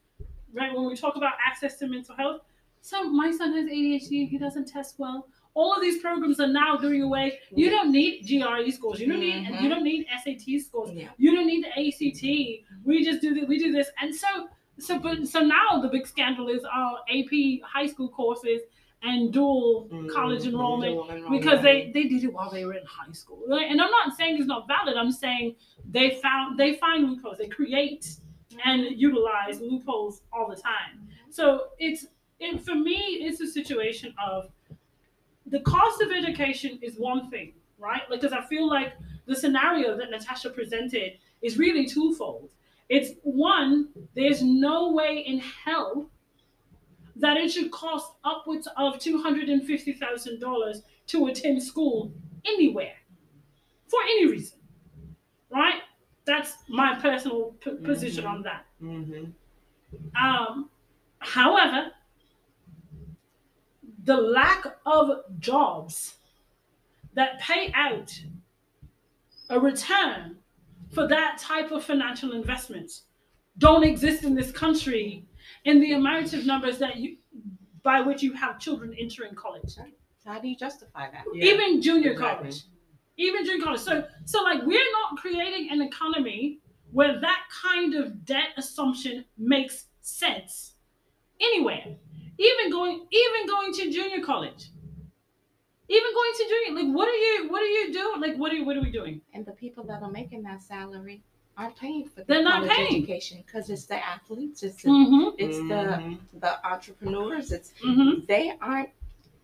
right? 0.53 0.73
When 0.73 0.85
we 0.85 0.95
talk 0.95 1.15
about 1.15 1.33
access 1.45 1.77
to 1.79 1.87
mental 1.87 2.15
health, 2.15 2.41
so 2.81 3.03
my 3.09 3.31
son 3.31 3.51
has 3.53 3.65
ADHD. 3.65 4.29
He 4.29 4.37
doesn't 4.37 4.65
test 4.67 4.99
well. 4.99 5.27
All 5.55 5.73
of 5.73 5.81
these 5.81 5.99
programs 6.01 6.39
are 6.39 6.47
now 6.63 6.75
doing 6.77 7.01
away. 7.01 7.39
You 7.51 7.69
don't 7.69 7.91
need 7.91 8.27
GRE 8.27 8.69
scores. 8.71 8.99
You 8.99 9.07
don't 9.07 9.21
need 9.21 9.47
Mhm. 9.47 9.61
you 9.63 9.69
don't 9.69 9.83
need 9.83 10.05
SAT 10.23 10.59
scores. 10.59 10.91
Yeah. 10.91 11.09
You 11.17 11.33
don't 11.35 11.47
need 11.47 11.63
the 11.63 11.73
ACT. 11.83 12.65
We 12.83 13.03
just 13.03 13.21
do 13.21 13.33
that. 13.35 13.47
We 13.47 13.57
do 13.57 13.71
this, 13.71 13.89
and 14.01 14.13
so 14.13 14.49
so 14.77 14.99
but 14.99 15.25
so 15.27 15.39
now 15.39 15.79
the 15.81 15.87
big 15.87 16.05
scandal 16.05 16.49
is 16.49 16.63
our 16.65 16.99
AP 17.09 17.61
high 17.61 17.87
school 17.87 18.09
courses 18.09 18.61
and 19.03 19.31
dual 19.31 19.87
college 20.13 20.43
Mhm. 20.43 20.47
enrollment 20.47 20.93
Dual 20.93 21.09
enrollment. 21.11 21.41
because 21.41 21.61
they 21.61 21.91
they 21.93 22.03
did 22.11 22.23
it 22.25 22.33
while 22.33 22.49
they 22.49 22.65
were 22.65 22.73
in 22.73 22.85
high 22.85 23.11
school 23.11 23.41
right? 23.47 23.67
and 23.69 23.79
i'm 23.81 23.91
not 23.91 24.15
saying 24.17 24.37
it's 24.37 24.47
not 24.47 24.67
valid 24.67 24.95
i'm 24.97 25.11
saying 25.11 25.55
they 25.91 26.07
found 26.25 26.57
they 26.57 26.73
find 26.75 26.99
loopholes 27.09 27.37
they 27.37 27.47
create 27.47 28.03
and 28.65 28.79
utilize 29.07 29.59
loopholes 29.61 30.23
all 30.33 30.47
the 30.49 30.55
time 30.55 31.07
so 31.29 31.67
it's 31.77 32.07
it, 32.39 32.59
for 32.61 32.73
me 32.75 32.97
it's 33.25 33.39
a 33.41 33.47
situation 33.47 34.13
of 34.29 34.49
the 35.47 35.59
cost 35.61 36.01
of 36.01 36.11
education 36.11 36.79
is 36.81 36.95
one 36.97 37.29
thing 37.29 37.53
right 37.77 38.01
because 38.09 38.33
i 38.33 38.41
feel 38.45 38.67
like 38.67 38.93
the 39.27 39.35
scenario 39.35 39.95
that 39.97 40.09
natasha 40.09 40.49
presented 40.49 41.13
is 41.41 41.57
really 41.57 41.85
twofold 41.85 42.49
it's 42.89 43.11
one 43.23 43.89
there's 44.15 44.41
no 44.41 44.91
way 44.91 45.23
in 45.25 45.39
hell 45.39 46.09
that 47.17 47.37
it 47.37 47.49
should 47.51 47.71
cost 47.71 48.11
upwards 48.25 48.67
of 48.75 48.95
$250,000 48.99 50.81
to 51.07 51.27
attend 51.27 51.63
school 51.63 52.11
anywhere 52.45 52.93
for 53.87 53.99
any 54.03 54.27
reason. 54.29 54.59
Right? 55.49 55.81
That's 56.25 56.55
my 56.67 56.99
personal 56.99 57.55
p- 57.61 57.71
position 57.83 58.25
Mhm. 58.25 58.29
on 58.29 58.41
that. 58.43 58.65
Mm-hmm. 58.81 59.25
Um, 60.21 60.69
however, 61.19 61.91
the 64.05 64.15
lack 64.15 64.65
of 64.85 65.09
jobs 65.39 66.15
that 67.13 67.39
pay 67.39 67.71
out 67.73 68.17
a 69.49 69.59
return 69.59 70.37
for 70.91 71.07
that 71.07 71.37
type 71.39 71.71
of 71.71 71.83
financial 71.83 72.31
investment 72.31 73.01
don't 73.57 73.83
exist 73.83 74.23
in 74.23 74.35
this 74.35 74.51
country 74.51 75.25
in 75.65 75.79
the 75.79 75.93
amount 75.93 76.33
of 76.33 76.45
numbers 76.45 76.77
that 76.77 76.97
you 76.97 77.17
by 77.83 78.01
which 78.01 78.23
you 78.23 78.33
have 78.33 78.59
children 78.59 78.95
entering 78.99 79.35
college 79.35 79.75
how 80.25 80.39
do 80.39 80.47
you 80.47 80.55
justify 80.55 81.09
that? 81.11 81.23
even 81.35 81.81
junior 81.81 82.11
exactly. 82.11 82.49
college 82.49 82.63
even 83.17 83.45
junior 83.45 83.63
college 83.63 83.79
so 83.79 84.03
so 84.25 84.43
like 84.43 84.61
we're 84.63 84.91
not 84.91 85.17
creating 85.17 85.69
an 85.71 85.81
economy 85.81 86.59
where 86.91 87.19
that 87.19 87.43
kind 87.63 87.93
of 87.95 88.25
debt 88.25 88.49
assumption 88.57 89.25
makes 89.37 89.85
sense 90.01 90.73
anywhere 91.41 91.95
even 92.37 92.71
going 92.71 93.05
even 93.11 93.47
going 93.47 93.73
to 93.73 93.91
junior 93.91 94.23
college 94.23 94.69
even 95.87 96.13
going 96.13 96.31
to 96.37 96.45
junior 96.49 96.83
like 96.83 96.95
what 96.95 97.07
are 97.07 97.13
you 97.13 97.47
what 97.49 97.61
are 97.61 97.67
you 97.67 97.93
doing 97.93 98.21
like 98.21 98.35
what 98.37 98.51
are 98.51 98.55
you 98.55 98.65
what 98.65 98.75
are 98.75 98.81
we 98.81 98.91
doing 98.91 99.21
And 99.33 99.45
the 99.45 99.51
people 99.53 99.83
that 99.85 100.01
are 100.01 100.11
making 100.11 100.43
that 100.43 100.61
salary 100.63 101.21
aren't 101.57 101.77
paying 101.77 102.09
for 102.09 102.23
They're 102.23 102.43
not 102.43 102.61
college 102.63 102.71
paying. 102.71 102.95
education 103.03 103.43
because 103.45 103.69
it's 103.69 103.85
the 103.85 103.95
athletes, 104.05 104.61
it's 104.63 104.83
the, 104.83 104.89
mm-hmm, 104.89 105.29
it's 105.37 105.57
the 105.57 106.17
the 106.39 106.67
entrepreneurs. 106.67 107.51
It's 107.53 107.71
mm-hmm. 107.85 108.25
they 108.27 108.53
aren't 108.61 108.89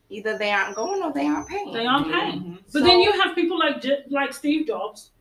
either 0.09 0.37
they 0.37 0.51
aren't 0.51 0.75
going 0.75 1.01
or 1.01 1.13
they 1.13 1.25
aren't 1.27 1.47
paying. 1.47 1.71
they 1.71 1.85
aren't 1.85 2.11
paying 2.11 2.39
Mhm. 2.41 2.57
But 2.73 2.83
then 2.83 2.99
you 2.99 3.11
have 3.21 3.33
people 3.35 3.57
like 3.57 3.85
like 4.09 4.33
Steve 4.33 4.67
Jobs. 4.67 5.11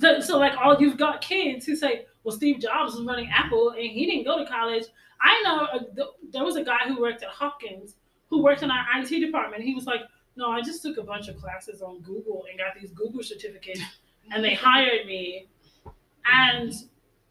So, 0.00 0.20
so 0.20 0.38
like 0.38 0.56
all 0.56 0.80
you've 0.80 0.96
got 0.96 1.20
kids 1.20 1.66
who 1.66 1.74
say, 1.76 2.06
"Well, 2.28 2.36
Steve 2.36 2.60
Jobs 2.60 2.94
was 2.94 3.04
running 3.06 3.30
Apple 3.34 3.70
and 3.70 3.80
he 3.80 4.04
didn't 4.06 4.24
go 4.24 4.38
to 4.38 4.46
college." 4.50 4.84
I 5.20 5.42
know 5.42 5.66
a, 5.72 5.94
th- 5.94 6.08
there 6.32 6.44
was 6.44 6.56
a 6.56 6.62
guy 6.62 6.80
who 6.86 7.00
worked 7.00 7.22
at 7.22 7.30
Hopkins 7.30 7.96
who 8.28 8.42
worked 8.42 8.62
in 8.62 8.70
our 8.70 8.84
IT 9.00 9.08
department. 9.08 9.62
He 9.62 9.74
was 9.74 9.86
like, 9.86 10.02
"No, 10.36 10.50
I 10.50 10.60
just 10.60 10.82
took 10.82 10.98
a 10.98 11.02
bunch 11.02 11.28
of 11.28 11.36
classes 11.38 11.80
on 11.82 12.00
Google 12.02 12.44
and 12.50 12.58
got 12.58 12.78
these 12.80 12.92
Google 12.92 13.22
certificates, 13.22 13.80
and 14.30 14.44
they 14.44 14.54
hired 14.54 15.06
me." 15.06 15.46
And 16.30 16.72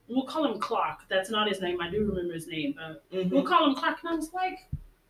we'll 0.07 0.25
call 0.25 0.51
him 0.51 0.59
Clark. 0.59 0.99
That's 1.09 1.29
not 1.29 1.47
his 1.47 1.61
name. 1.61 1.79
I 1.81 1.89
do 1.89 1.99
remember 2.05 2.33
his 2.33 2.47
name, 2.47 2.73
but 2.77 3.09
Mhm. 3.11 3.29
we'll 3.29 3.43
call 3.43 3.67
him 3.67 3.75
Clark. 3.75 3.97
And 4.03 4.13
I 4.13 4.15
was 4.15 4.33
like, 4.33 4.57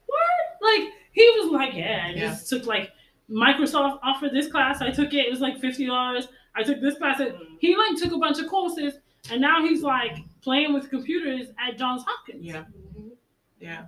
what? 0.06 0.20
Like, 0.62 0.90
he 1.14 1.24
was 1.38 1.52
like, 1.52 1.74
yeah, 1.74 2.06
I 2.08 2.10
Yeah. 2.12 2.28
just 2.30 2.50
took 2.50 2.66
like 2.66 2.92
Microsoft 3.30 4.00
offered 4.04 4.32
this 4.34 4.48
class. 4.52 4.82
I 4.82 4.90
took 4.92 5.14
it. 5.14 5.26
It 5.28 5.30
was 5.32 5.40
like 5.42 5.58
$50. 5.60 6.28
I 6.56 6.64
took 6.64 6.82
this 6.82 6.98
class. 6.98 7.22
He 7.60 7.76
like 7.76 7.96
took 7.98 8.12
a 8.14 8.18
bunch 8.18 8.40
of 8.40 8.48
courses 8.48 9.00
and 9.32 9.42
now 9.42 9.62
he's 9.62 9.82
like 9.84 10.18
playing 10.42 10.74
with 10.74 10.90
computers 10.90 11.48
at 11.60 11.78
Johns 11.78 12.04
Hopkins 12.08 12.44
Yeah. 12.46 12.64
Mhm. 12.96 13.12
Yeah. 13.60 13.86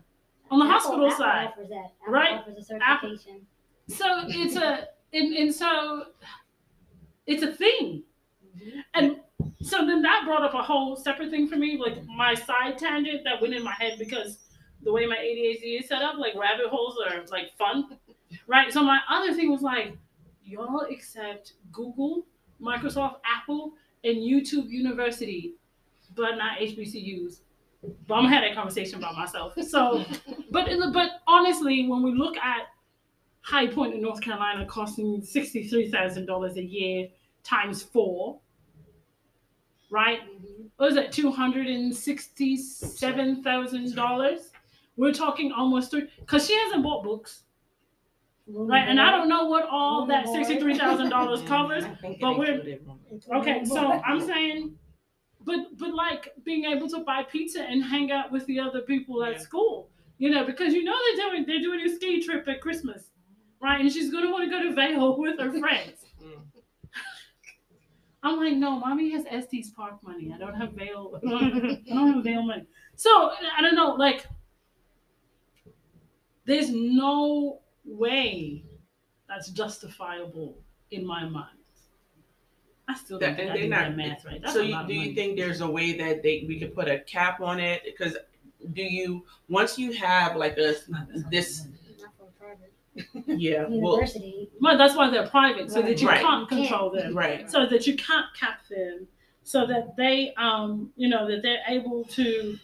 on 0.51 0.59
the 0.59 0.65
Apple- 0.65 0.71
hospital 0.79 1.05
Apple 1.07 1.17
side. 1.17 1.47
offers 1.47 1.69
that. 1.69 1.91
Apple 2.01 2.13
Right. 2.13 2.33
Offers 2.39 2.57
a 2.57 2.63
certification. 2.63 3.45
So 3.87 4.05
it's 4.27 4.55
a, 4.55 4.87
and, 5.13 5.33
and 5.35 5.53
so 5.53 6.05
it's 7.27 7.43
a 7.43 7.51
thing. 7.51 8.03
And 8.93 9.19
so 9.61 9.85
then 9.85 10.01
that 10.01 10.23
brought 10.25 10.43
up 10.43 10.53
a 10.53 10.61
whole 10.61 10.95
separate 10.95 11.29
thing 11.31 11.47
for 11.47 11.55
me, 11.55 11.77
like 11.77 12.03
my 12.05 12.33
side 12.33 12.77
tangent 12.77 13.23
that 13.23 13.41
went 13.41 13.53
in 13.53 13.63
my 13.63 13.73
head 13.73 13.97
because 13.99 14.39
the 14.83 14.91
way 14.91 15.05
my 15.05 15.15
ADHD 15.17 15.79
is 15.79 15.87
set 15.87 16.01
up, 16.01 16.17
like 16.17 16.35
rabbit 16.35 16.67
holes 16.67 16.97
are 17.05 17.23
like 17.31 17.55
fun, 17.57 17.97
right? 18.47 18.71
So 18.73 18.83
my 18.83 18.99
other 19.09 19.33
thing 19.33 19.51
was 19.51 19.61
like, 19.61 19.97
y'all 20.43 20.81
accept 20.89 21.53
Google, 21.71 22.25
Microsoft, 22.61 23.15
Apple, 23.25 23.73
and 24.03 24.17
YouTube 24.17 24.69
University, 24.69 25.55
but 26.15 26.35
not 26.35 26.59
HBCUs. 26.59 27.39
But 28.07 28.15
I'm 28.15 28.23
gonna 28.23 28.35
have 28.35 28.43
that 28.43 28.55
conversation 28.55 28.99
by 28.99 29.11
myself. 29.13 29.53
So, 29.61 30.03
but 30.51 30.67
in 30.67 30.91
but 30.91 31.11
honestly, 31.27 31.87
when 31.87 32.03
we 32.03 32.11
look 32.11 32.37
at 32.37 32.63
High 33.41 33.67
Point 33.67 33.93
in 33.93 34.01
North 34.01 34.21
Carolina 34.21 34.65
costing 34.65 35.21
sixty 35.21 35.67
three 35.67 35.89
thousand 35.89 36.25
dollars 36.25 36.57
a 36.57 36.63
year 36.63 37.07
times 37.43 37.81
four, 37.81 38.39
right? 39.89 40.19
Mm-hmm. 40.21 40.63
What 40.77 40.91
is 40.91 40.97
it, 40.97 41.11
two 41.11 41.31
hundred 41.31 41.67
and 41.67 41.95
sixty 41.95 42.57
seven 42.57 43.41
thousand 43.43 43.95
dollars? 43.95 44.51
We're 44.97 45.13
talking 45.13 45.53
almost 45.53 45.91
three 45.91 46.09
because 46.19 46.47
she 46.47 46.57
hasn't 46.57 46.83
bought 46.83 47.03
books, 47.03 47.43
right? 48.49 48.87
And 48.87 48.99
I 48.99 49.11
don't 49.11 49.29
know 49.29 49.45
what 49.45 49.65
all 49.69 50.05
that 50.07 50.27
sixty 50.27 50.59
three 50.59 50.77
thousand 50.77 51.09
dollars 51.09 51.41
covers. 51.47 51.83
I 51.83 51.95
think 51.95 52.15
it 52.17 52.21
But 52.21 52.37
we're- 52.37 52.79
Okay, 53.33 53.63
so 53.65 53.91
I'm 53.91 54.19
saying, 54.21 54.75
but 55.45 55.77
but 55.77 55.93
like 55.93 56.33
being 56.43 56.65
able 56.65 56.87
to 56.89 56.99
buy 56.99 57.23
pizza 57.23 57.61
and 57.61 57.83
hang 57.83 58.11
out 58.11 58.31
with 58.31 58.45
the 58.47 58.59
other 58.59 58.81
people 58.81 59.23
at 59.23 59.33
Yeah. 59.33 59.37
school, 59.39 59.89
you 60.17 60.29
know, 60.29 60.45
because 60.45 60.73
you 60.73 60.83
know 60.83 60.95
they're 61.15 61.29
doing 61.29 61.45
they're 61.45 61.59
doing 61.61 61.81
a 61.81 61.89
ski 61.95 62.21
trip 62.23 62.47
at 62.47 62.61
Christmas, 62.61 63.09
right? 63.61 63.79
And 63.81 63.91
she's 63.91 64.11
gonna 64.11 64.31
want 64.31 64.43
to 64.45 64.49
go 64.49 64.61
to 64.63 64.73
Vail 64.73 65.17
with 65.17 65.39
her 65.39 65.51
friends. 65.59 66.05
Mm. 66.21 66.41
I'm 68.23 68.37
like, 68.37 68.53
no, 68.55 68.71
mommy 68.77 69.09
has 69.11 69.23
Estes 69.29 69.69
Park 69.69 70.03
money. 70.03 70.33
I 70.35 70.37
don't 70.37 70.53
have 70.55 70.73
Vail. 70.73 71.17
I 71.25 71.29
don't 71.93 72.13
have 72.15 72.23
Vail 72.25 72.41
money. 72.43 72.65
So 72.97 73.09
I 73.57 73.61
don't 73.61 73.75
know, 73.75 73.91
like, 73.93 74.25
there's 76.45 76.69
no 76.71 77.61
way 77.89 78.63
that's 79.27 79.49
justifiable 79.49 80.57
in 80.91 81.05
my 81.05 81.23
mind. 81.27 81.49
I 82.87 82.95
still 82.95 83.19
don't 83.19 83.29
That- 83.31 83.37
think 83.37 83.49
and 83.49 83.51
I 83.51 83.53
they're 83.53 83.63
did 83.63 83.71
that 83.71 83.87
not- 83.89 83.97
math 83.97 84.25
right. 84.25 84.41
That's 84.41 84.53
so 84.53 84.61
you, 84.61 84.75
do 84.87 84.93
you 84.93 84.99
money. 85.01 85.15
think 85.15 85.37
there's 85.37 85.61
a 85.61 85.69
way 85.69 85.93
that 85.97 86.23
they 86.23 86.45
we 86.47 86.59
could 86.59 86.73
put 86.73 86.87
a 86.87 86.99
cap 87.01 87.39
on 87.41 87.59
it? 87.59 87.83
Because 87.85 88.17
do 88.73 88.81
you 88.81 89.25
once 89.47 89.77
you 89.77 89.91
have 89.93 90.35
like 90.35 90.57
a 90.57 90.73
this 91.29 91.67
Not 91.99 92.11
for 92.17 92.25
private. 92.39 92.73
yeah 93.39 93.65
well 93.69 93.93
University. 93.93 94.49
Well, 94.59 94.77
that's 94.77 94.95
why 94.95 95.09
they're 95.11 95.27
private, 95.27 95.71
so 95.71 95.81
that 95.83 96.01
you 96.01 96.07
Right. 96.07 96.21
can't 96.21 96.49
control 96.49 96.89
them, 96.89 97.15
right 97.15 97.49
so 97.49 97.65
that 97.67 97.85
you 97.85 97.95
can't 97.95 98.25
cap 98.37 98.67
them, 98.67 99.07
so 99.43 99.65
that 99.67 99.95
they, 99.95 100.33
um, 100.33 100.91
you 100.97 101.07
know, 101.09 101.27
that 101.29 101.41
they're 101.43 101.63
able 101.67 102.03
to 102.05 102.57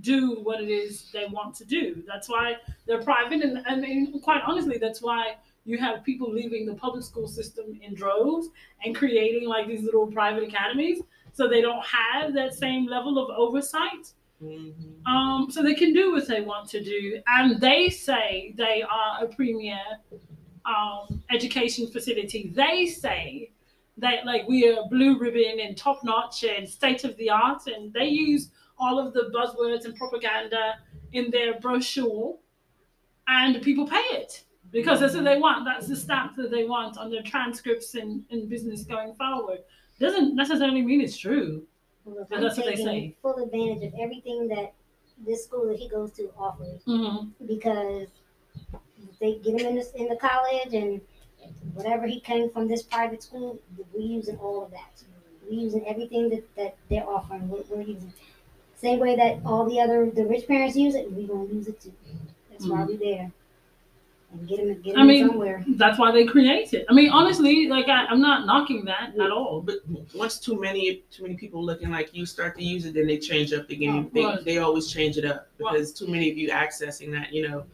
do 0.00 0.40
what 0.42 0.60
it 0.60 0.68
is 0.68 1.10
they 1.12 1.26
want 1.26 1.54
to 1.56 1.64
do. 1.64 2.02
That's 2.06 2.28
why 2.28 2.56
they're 2.86 3.02
private, 3.02 3.42
and 3.42 3.64
I 3.66 3.76
mean, 3.76 4.20
quite 4.20 4.42
honestly, 4.46 4.78
that's 4.78 5.02
why 5.02 5.36
you 5.64 5.78
have 5.78 6.04
people 6.04 6.30
leaving 6.30 6.66
the 6.66 6.74
public 6.74 7.02
school 7.04 7.26
system 7.26 7.78
in 7.82 7.94
droves 7.94 8.48
and 8.84 8.94
creating 8.94 9.48
like 9.48 9.66
these 9.66 9.82
little 9.82 10.06
private 10.06 10.44
academies, 10.44 11.00
so 11.32 11.48
they 11.48 11.60
don't 11.60 11.84
have 11.84 12.34
that 12.34 12.54
same 12.54 12.86
level 12.86 13.18
of 13.18 13.30
oversight. 13.36 14.12
Mhm. 14.42 15.06
Um, 15.06 15.50
so 15.50 15.62
they 15.62 15.74
can 15.74 15.94
do 15.94 16.12
what 16.12 16.28
they 16.28 16.42
want 16.42 16.68
to 16.70 16.84
do, 16.84 17.20
and 17.26 17.58
they 17.60 17.88
say 17.88 18.52
they 18.56 18.82
are 18.82 19.24
a 19.24 19.28
premier 19.28 19.80
um, 20.66 21.22
education 21.30 21.86
facility. 21.86 22.50
They 22.54 22.86
say 22.86 23.52
that 23.98 24.26
like 24.26 24.46
we 24.46 24.68
are 24.68 24.88
blue 24.90 25.18
ribbon 25.18 25.60
and 25.60 25.76
top 25.76 26.04
notch 26.04 26.44
and 26.44 26.68
state 26.68 27.04
of 27.04 27.16
the 27.16 27.30
art, 27.30 27.66
and 27.66 27.92
they 27.92 28.06
use 28.06 28.50
all 28.78 28.98
of 28.98 29.12
the 29.14 29.30
buzzwords 29.34 29.84
and 29.84 29.96
propaganda 29.96 30.74
in 31.12 31.30
their 31.30 31.58
brochure, 31.60 32.36
and 33.28 33.60
people 33.62 33.86
pay 33.86 34.02
it 34.12 34.44
because 34.70 35.00
that's 35.00 35.14
what 35.14 35.24
they 35.24 35.38
want. 35.38 35.64
That's 35.64 35.86
the 35.88 35.96
stamp 35.96 36.36
that 36.36 36.50
they 36.50 36.64
want 36.64 36.98
on 36.98 37.10
their 37.10 37.22
transcripts 37.22 37.94
and, 37.94 38.24
and 38.30 38.48
business 38.48 38.84
going 38.84 39.14
forward. 39.14 39.60
Doesn't 39.98 40.34
necessarily 40.34 40.82
mean 40.82 41.00
it's 41.00 41.16
true. 41.16 41.64
Well, 42.04 42.26
that's 42.30 42.56
what 42.56 42.66
they 42.66 42.76
say. 42.76 43.16
full 43.22 43.42
advantage 43.42 43.82
of 43.82 43.94
everything 43.98 44.46
that 44.48 44.74
this 45.26 45.44
school 45.44 45.66
that 45.68 45.78
he 45.78 45.88
goes 45.88 46.12
to 46.12 46.30
offers 46.38 46.82
Mm-hmm. 46.86 47.46
because 47.46 48.08
they 49.20 49.36
get 49.36 49.60
him 49.60 49.68
in 49.68 49.74
the, 49.76 49.92
in 49.96 50.08
the 50.08 50.16
college 50.16 50.74
and 50.74 51.00
whatever 51.74 52.06
he 52.06 52.20
came 52.20 52.50
from 52.50 52.68
this 52.68 52.82
private 52.82 53.22
school, 53.22 53.58
we're 53.92 54.00
using 54.00 54.36
all 54.36 54.62
of 54.64 54.70
that. 54.72 55.02
We're 55.48 55.60
using 55.60 55.86
everything 55.86 56.28
that, 56.30 56.44
that 56.56 56.76
they're 56.90 57.08
offering. 57.08 57.48
We're, 57.48 57.62
we're 57.70 57.82
using 57.82 58.12
same 58.76 59.00
way 59.00 59.16
that 59.16 59.40
all 59.44 59.68
the 59.68 59.80
other 59.80 60.10
the 60.10 60.24
rich 60.26 60.46
parents 60.46 60.76
use 60.76 60.94
it. 60.94 61.10
We're 61.10 61.26
gonna 61.26 61.52
use 61.52 61.68
it 61.68 61.80
too. 61.80 61.92
That's 62.50 62.66
why 62.66 62.84
we're 62.84 62.96
there 62.96 63.32
and 64.32 64.48
get 64.48 64.58
him 64.60 64.74
get 64.82 64.94
him 64.94 65.00
I 65.00 65.04
mean, 65.04 65.28
somewhere. 65.28 65.64
That's 65.68 65.98
why 65.98 66.12
they 66.12 66.24
create 66.24 66.72
it. 66.74 66.86
I 66.88 66.92
mean, 66.94 67.10
honestly, 67.10 67.68
like 67.68 67.88
I, 67.88 68.06
I'm 68.06 68.20
not 68.20 68.46
knocking 68.46 68.84
that 68.86 69.18
at 69.18 69.30
all. 69.30 69.60
But 69.60 69.76
once 70.14 70.38
too 70.38 70.60
many 70.60 71.02
too 71.10 71.22
many 71.22 71.36
people 71.36 71.64
looking 71.64 71.90
like 71.90 72.14
you 72.14 72.26
start 72.26 72.56
to 72.56 72.64
use 72.64 72.84
it, 72.84 72.94
then 72.94 73.06
they 73.06 73.18
change 73.18 73.52
up 73.52 73.68
the 73.68 73.76
game. 73.76 74.10
Oh, 74.14 74.36
they, 74.36 74.44
they 74.44 74.58
always 74.58 74.90
change 74.92 75.16
it 75.16 75.24
up 75.24 75.48
Right. 75.58 75.72
because 75.72 75.92
too 75.92 76.06
many 76.06 76.30
of 76.30 76.36
you 76.36 76.50
accessing 76.50 77.10
that. 77.12 77.32
You 77.32 77.48
know, 77.48 77.64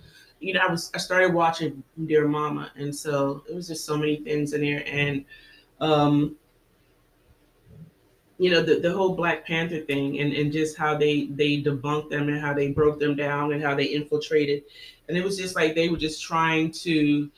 you 0.40 0.52
know. 0.54 0.60
I 0.60 0.70
was 0.70 0.90
I 0.94 0.98
started 0.98 1.32
watching 1.32 1.82
Dear 2.06 2.26
Mama, 2.28 2.70
and 2.76 2.94
so 2.94 3.44
it 3.48 3.54
was 3.54 3.68
just 3.68 3.84
so 3.84 3.96
many 3.96 4.16
things 4.16 4.52
in 4.52 4.60
there, 4.60 4.84
and 4.86 5.24
um, 5.80 6.36
you 8.38 8.50
know 8.50 8.62
the, 8.62 8.76
the 8.80 8.92
whole 8.92 9.14
Black 9.14 9.46
Panther 9.46 9.80
thing, 9.80 10.18
and 10.20 10.32
and 10.32 10.52
just 10.52 10.76
how 10.76 10.96
they 10.96 11.26
they 11.26 11.62
debunked 11.62 12.10
them 12.10 12.28
and 12.28 12.40
how 12.40 12.52
they 12.54 12.70
broke 12.72 12.98
them 12.98 13.14
down 13.16 13.52
and 13.52 13.62
how 13.62 13.74
they 13.74 13.84
infiltrated, 13.84 14.62
and 15.08 15.16
it 15.16 15.24
was 15.24 15.36
just 15.36 15.54
like 15.56 15.74
they 15.74 15.88
were 15.88 15.96
just 15.96 16.22
trying 16.22 16.70
to 16.72 17.30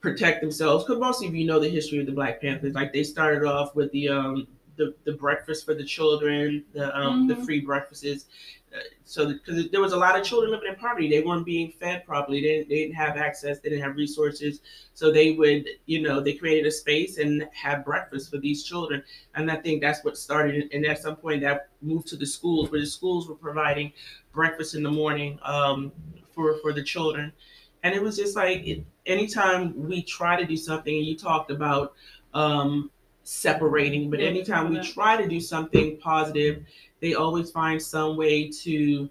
protect 0.00 0.40
themselves 0.42 0.84
because 0.84 1.00
most 1.00 1.24
of 1.24 1.34
you 1.34 1.46
know 1.46 1.58
the 1.58 1.68
history 1.68 1.98
of 1.98 2.06
the 2.06 2.12
Black 2.12 2.40
Panthers. 2.40 2.74
Like 2.74 2.92
they 2.92 3.02
started 3.04 3.44
off 3.46 3.74
with 3.74 3.90
the 3.92 4.08
um 4.08 4.46
the, 4.76 4.94
the 5.04 5.12
breakfast 5.12 5.64
for 5.64 5.74
the 5.74 5.84
children, 5.84 6.64
the 6.72 6.96
um 6.98 7.26
the 7.28 7.34
Mhm. 7.34 7.44
free 7.44 7.60
breakfasts. 7.60 8.26
So 9.04 9.32
because 9.32 9.70
there 9.70 9.80
was 9.80 9.92
a 9.92 9.96
lot 9.96 10.18
of 10.18 10.24
children 10.24 10.50
living 10.50 10.68
in 10.68 10.76
poverty, 10.76 11.08
they 11.08 11.22
weren't 11.22 11.46
being 11.46 11.72
fed 11.78 12.04
properly. 12.04 12.40
They 12.40 12.48
didn't, 12.48 12.68
they 12.68 12.74
didn't 12.76 12.94
have 12.94 13.16
access. 13.16 13.60
They 13.60 13.68
didn't 13.68 13.84
have 13.84 13.96
resources. 13.96 14.60
So 14.94 15.12
they 15.12 15.32
would, 15.32 15.68
you 15.86 16.02
know, 16.02 16.20
they 16.20 16.32
created 16.32 16.66
a 16.66 16.70
space 16.70 17.18
and 17.18 17.48
have 17.52 17.84
breakfast 17.84 18.30
for 18.30 18.38
these 18.38 18.64
children. 18.64 19.02
And 19.34 19.50
I 19.50 19.56
think 19.56 19.80
that's 19.80 20.04
what 20.04 20.16
started. 20.16 20.70
And 20.72 20.84
at 20.86 21.00
some 21.00 21.16
point, 21.16 21.42
that 21.42 21.68
moved 21.82 22.08
to 22.08 22.16
the 22.16 22.26
schools, 22.26 22.70
where 22.70 22.80
the 22.80 22.86
schools 22.86 23.28
were 23.28 23.36
providing 23.36 23.92
breakfast 24.32 24.74
in 24.74 24.82
the 24.82 24.90
morning 24.90 25.38
um, 25.42 25.92
for 26.32 26.58
for 26.58 26.72
the 26.72 26.82
children. 26.82 27.32
And 27.82 27.94
it 27.94 28.02
was 28.02 28.16
just 28.16 28.34
like 28.34 28.66
it, 28.66 28.84
anytime 29.06 29.88
we 29.88 30.02
try 30.02 30.40
to 30.40 30.46
do 30.46 30.56
something, 30.56 30.96
and 30.96 31.06
you 31.06 31.16
talked 31.16 31.50
about 31.50 31.92
um, 32.32 32.90
separating, 33.24 34.10
but 34.10 34.20
anytime 34.20 34.70
we 34.70 34.80
try 34.80 35.16
to 35.16 35.28
do 35.28 35.40
something 35.40 35.98
positive, 35.98 36.64
they 37.04 37.12
always 37.14 37.50
find 37.50 37.80
some 37.80 38.16
way 38.16 38.48
to 38.48 39.10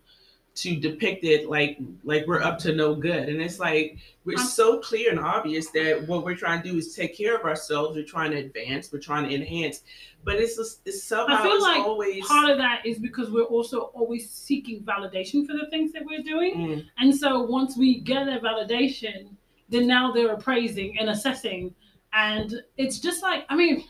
to 0.55 0.75
depict 0.75 1.23
it 1.23 1.47
like 1.47 1.77
like 2.03 2.25
we're 2.27 2.41
up 2.41 2.57
to 2.59 2.73
no 2.73 2.95
good. 2.95 3.29
And 3.29 3.39
it's 3.39 3.59
like 3.59 3.97
we're 4.25 4.37
so 4.37 4.79
clear 4.79 5.11
and 5.11 5.19
obvious 5.19 5.69
that 5.71 6.07
what 6.07 6.23
we're 6.23 6.35
trying 6.35 6.63
to 6.63 6.71
do 6.71 6.77
is 6.77 6.95
take 6.95 7.15
care 7.15 7.35
of 7.35 7.43
ourselves. 7.43 7.95
We're 7.95 8.03
trying 8.05 8.31
to 8.31 8.37
advance. 8.37 8.91
We're 8.91 8.99
trying 8.99 9.29
to 9.29 9.35
enhance. 9.35 9.81
But 10.23 10.35
it's 10.35 10.55
just, 10.55 10.81
it's 10.85 11.03
somehow 11.03 11.43
feel 11.43 11.53
it's 11.53 11.63
like 11.63 11.85
always 11.85 12.25
Part 12.25 12.49
of 12.49 12.57
that 12.57 12.85
is 12.85 12.97
because 12.97 13.29
we're 13.29 13.43
also 13.43 13.91
always 13.93 14.29
seeking 14.29 14.81
validation 14.83 15.45
for 15.45 15.53
the 15.53 15.67
things 15.69 15.91
that 15.93 16.03
we're 16.05 16.23
doing. 16.23 16.55
Mm, 16.55 16.85
And 16.97 17.15
so 17.15 17.41
once 17.41 17.77
we 17.77 17.99
get 17.99 18.25
that 18.25 18.41
validation, 18.41 19.35
then 19.69 19.85
now 19.85 20.11
they're 20.11 20.33
appraising 20.33 20.97
and 20.99 21.09
assessing. 21.09 21.75
And 22.13 22.61
it's 22.77 22.99
just 22.99 23.21
like, 23.21 23.45
I 23.49 23.55
mean, 23.55 23.83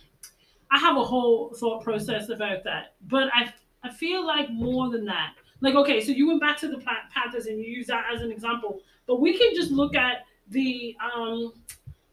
I 0.72 0.80
have 0.80 0.98
a 0.98 1.04
whole 1.04 1.54
thought 1.54 1.84
process 1.84 2.30
about 2.30 2.64
that. 2.64 2.96
But 3.08 3.30
I, 3.34 3.54
I 3.84 3.90
feel 3.90 4.26
like 4.26 4.50
more 4.50 4.90
than 4.90 5.06
that. 5.06 5.34
Like, 5.62 5.76
okay, 5.76 6.02
so 6.02 6.12
you 6.12 6.28
went 6.28 6.42
back 6.42 6.58
to 6.60 6.68
the 6.68 6.84
Panthers 7.14 7.46
and 7.46 7.60
you 7.60 7.66
use 7.66 7.88
that 7.88 8.06
as 8.14 8.22
an 8.22 8.32
example. 8.32 8.82
But 9.08 9.22
we 9.22 9.38
can 9.38 9.56
just 9.56 9.72
look 9.72 9.96
at 9.96 10.26
the 10.50 10.96
um, 11.02 11.54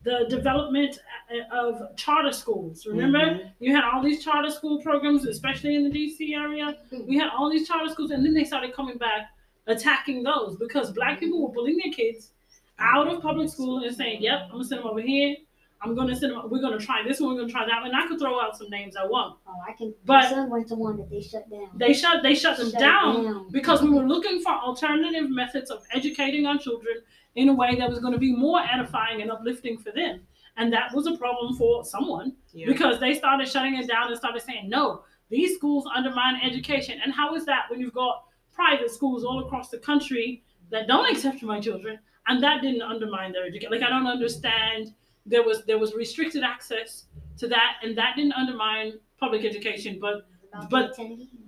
the 0.03 0.27
development 0.29 0.99
uh, 1.31 1.69
of 1.69 1.97
charter 1.97 2.33
schools. 2.33 2.87
Remember, 2.87 3.19
mhm. 3.19 3.53
you 3.59 3.75
had 3.75 3.85
all 3.85 4.03
these 4.03 4.25
charter 4.25 4.51
school 4.51 4.81
programs, 4.81 5.27
especially 5.27 5.75
in 5.75 5.89
the 5.89 5.91
DC 5.91 6.35
area. 6.35 6.79
We 7.07 7.19
had 7.19 7.29
all 7.37 7.51
these 7.51 7.69
charter 7.69 7.89
schools, 7.93 8.11
and 8.11 8.25
then 8.25 8.35
they 8.35 8.45
started 8.45 8.73
coming 8.73 8.99
back 8.99 9.31
attacking 9.67 10.23
those 10.23 10.57
because 10.57 10.91
black 10.91 11.21
people 11.21 11.43
were 11.43 11.53
pulling 11.53 11.77
their 11.77 11.93
kids 11.93 12.33
out 12.79 13.09
of 13.09 13.21
public 13.21 13.51
school 13.51 13.85
and 13.85 13.95
saying, 13.95 14.23
"Yep, 14.23 14.41
I'm 14.45 14.51
gonna 14.53 14.65
send 14.65 14.81
them 14.81 14.89
over 14.89 15.01
here. 15.01 15.37
I'm 15.83 15.95
gonna 15.95 16.15
send 16.15 16.33
them. 16.33 16.43
We're 16.51 16.61
gonna 16.61 16.79
try 16.79 17.03
this 17.03 17.21
one. 17.21 17.35
We're 17.35 17.41
gonna 17.41 17.53
try 17.53 17.65
that 17.67 17.81
one." 17.83 17.95
I 17.95 18.07
could 18.07 18.19
throw 18.19 18.41
out 18.41 18.57
some 18.57 18.69
names 18.71 18.97
I 18.97 19.07
want. 19.07 19.39
Oh, 19.47 19.55
I 19.69 19.73
can. 19.73 19.95
But- 20.05 20.25
my 20.25 20.29
son 20.31 20.51
went 20.51 20.69
to 20.69 20.75
one 20.75 20.97
that 20.99 21.09
they 21.11 21.23
shut 21.23 21.49
down. 21.51 21.71
They 21.77 21.93
shut 21.95 22.23
they 22.23 22.35
shut 22.35 22.59
them 22.59 22.71
Shut 22.71 22.81
down 22.81 23.25
down. 23.25 23.49
because 23.51 23.83
we 23.83 23.91
were 23.91 24.07
looking 24.07 24.41
for 24.41 24.53
alternative 24.53 25.31
methods 25.31 25.71
of 25.71 25.83
educating 25.93 26.47
our 26.47 26.59
children 26.59 26.97
in 27.37 27.49
a 27.49 27.55
way 27.55 27.77
that 27.77 27.89
was 27.89 28.01
going 28.01 28.13
to 28.13 28.19
be 28.19 28.35
more 28.35 28.61
edifying 28.61 29.23
and 29.23 29.31
uplifting 29.31 29.79
for 29.79 29.93
them. 29.93 30.21
And 30.57 30.73
that 30.73 30.93
was 30.93 31.07
a 31.07 31.17
problem 31.17 31.55
for 31.57 31.85
someone 31.85 32.35
Yeah. 32.53 32.67
because 32.67 32.99
they 32.99 33.15
started 33.15 33.49
shutting 33.49 33.77
it 33.77 33.87
down 33.89 34.09
and 34.09 34.17
started 34.17 34.43
saying, 34.43 34.69
no, 34.69 35.05
these 35.29 35.55
schools 35.57 35.87
undermine 35.95 36.41
education. 36.43 36.99
And 37.03 37.13
how 37.15 37.37
is 37.37 37.47
that 37.47 37.67
when 37.71 37.81
you've 37.81 37.93
got 37.95 38.25
private 38.53 38.91
schools 38.91 39.25
all 39.25 39.39
across 39.47 39.71
the 39.71 39.79
country 39.79 40.43
that 40.71 40.89
don't 40.89 41.09
accept 41.09 41.41
my 41.45 41.61
children 41.61 42.01
and 42.27 42.43
that 42.43 42.63
didn't 42.63 42.83
undermine 42.83 43.31
their 43.33 43.47
education? 43.47 43.71
Like 43.71 43.83
I 43.83 43.89
don't 43.91 44.09
understand. 44.09 44.93
There 45.27 45.43
was 45.43 45.65
there 45.65 45.79
was 45.79 45.95
restricted 45.95 46.43
access 46.43 47.07
to 47.39 47.49
that 47.49 47.77
and 47.83 47.97
that 47.99 48.17
didn't 48.17 48.33
undermine 48.33 48.95
public 49.19 49.45
education, 49.45 49.99
but 50.01 50.27
but- 50.69 50.95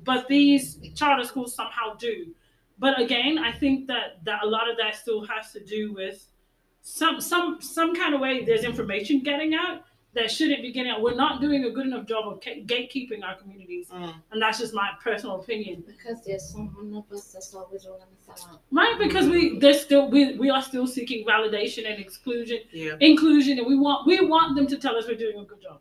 but 0.05 0.29
these 0.29 0.79
charter 0.95 1.25
schools 1.25 1.55
somehow 1.55 1.95
do. 1.95 2.35
But 2.79 3.01
again, 3.01 3.39
I 3.39 3.53
think 3.53 3.87
that, 3.89 4.25
that 4.25 4.43
a 4.43 4.47
lot 4.47 4.69
of 4.71 4.77
that 4.79 4.95
still 4.97 5.25
has 5.27 5.53
to 5.53 5.61
do 5.65 5.93
with 5.93 6.27
some 6.83 7.21
some 7.21 7.61
some 7.61 7.95
kind 7.95 8.15
of 8.15 8.21
way 8.21 8.45
there's 8.45 8.65
information 8.65 9.21
getting 9.23 9.55
out 9.55 9.85
that 10.15 10.31
shouldn't 10.31 10.61
be 10.61 10.71
getting 10.73 10.93
out. 10.93 11.01
We're 11.01 11.15
not 11.15 11.41
doing 11.41 11.65
a 11.65 11.71
good 11.71 11.87
enough 11.87 12.07
job 12.07 12.29
of 12.29 12.41
gatekeeping 12.41 13.23
our 13.25 13.35
communities, 13.37 13.89
Mm. 13.89 14.15
and 14.31 14.43
that's 14.43 14.59
just 14.59 14.75
my 14.75 14.91
personal 15.03 15.41
opinion. 15.41 15.83
Because 15.87 16.23
there's 16.25 16.51
someone 16.51 16.95
of 16.95 17.11
us 17.11 17.33
that's 17.33 17.55
always 17.55 17.87
rolling 17.87 18.03
us 18.31 18.47
out. 18.47 18.61
Right? 18.71 18.99
Because 18.99 19.29
we 19.29 19.59
there's 19.59 19.81
still 19.81 20.11
we, 20.11 20.37
we 20.37 20.51
are 20.51 20.63
still 20.63 20.87
seeking 20.87 21.25
validation 21.27 21.91
and 21.91 21.99
exclusion 21.99 22.59
Yeah. 22.73 22.97
inclusion 23.01 23.59
and 23.59 23.67
we 23.67 23.77
want 23.79 24.07
we 24.07 24.21
want 24.27 24.55
them 24.57 24.67
to 24.67 24.77
tell 24.77 24.97
us 24.97 25.07
we're 25.07 25.17
doing 25.17 25.39
a 25.39 25.45
good 25.45 25.63
job. 25.63 25.81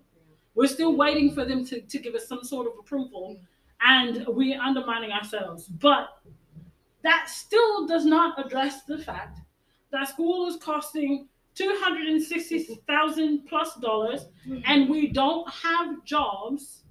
We're 0.56 0.68
still 0.68 0.96
waiting 0.96 1.34
for 1.34 1.44
them 1.46 1.66
to, 1.66 1.82
to 1.82 1.98
give 2.00 2.14
us 2.16 2.28
some 2.28 2.44
sort 2.44 2.68
of 2.68 2.74
approval 2.80 3.38
and 3.82 4.26
we're 4.28 4.60
undermining 4.62 5.12
ourselves. 5.12 5.66
But 5.68 6.10
that 7.04 7.30
still 7.30 7.88
does 7.88 8.06
not 8.06 8.44
address 8.46 8.84
the 8.84 8.98
fact 8.98 9.40
that 9.92 10.08
school 10.10 10.48
is 10.48 10.58
costing 10.58 11.28
two 11.56 11.76
hundred 11.80 12.08
and 12.08 12.22
sixty 12.22 12.82
thousand 12.88 13.46
plus 13.48 13.76
dollars 13.76 14.28
mm-hmm. 14.48 14.62
and 14.66 14.90
we 14.90 15.08
don't 15.08 15.50
have 15.50 16.04
jobs. 16.06 16.84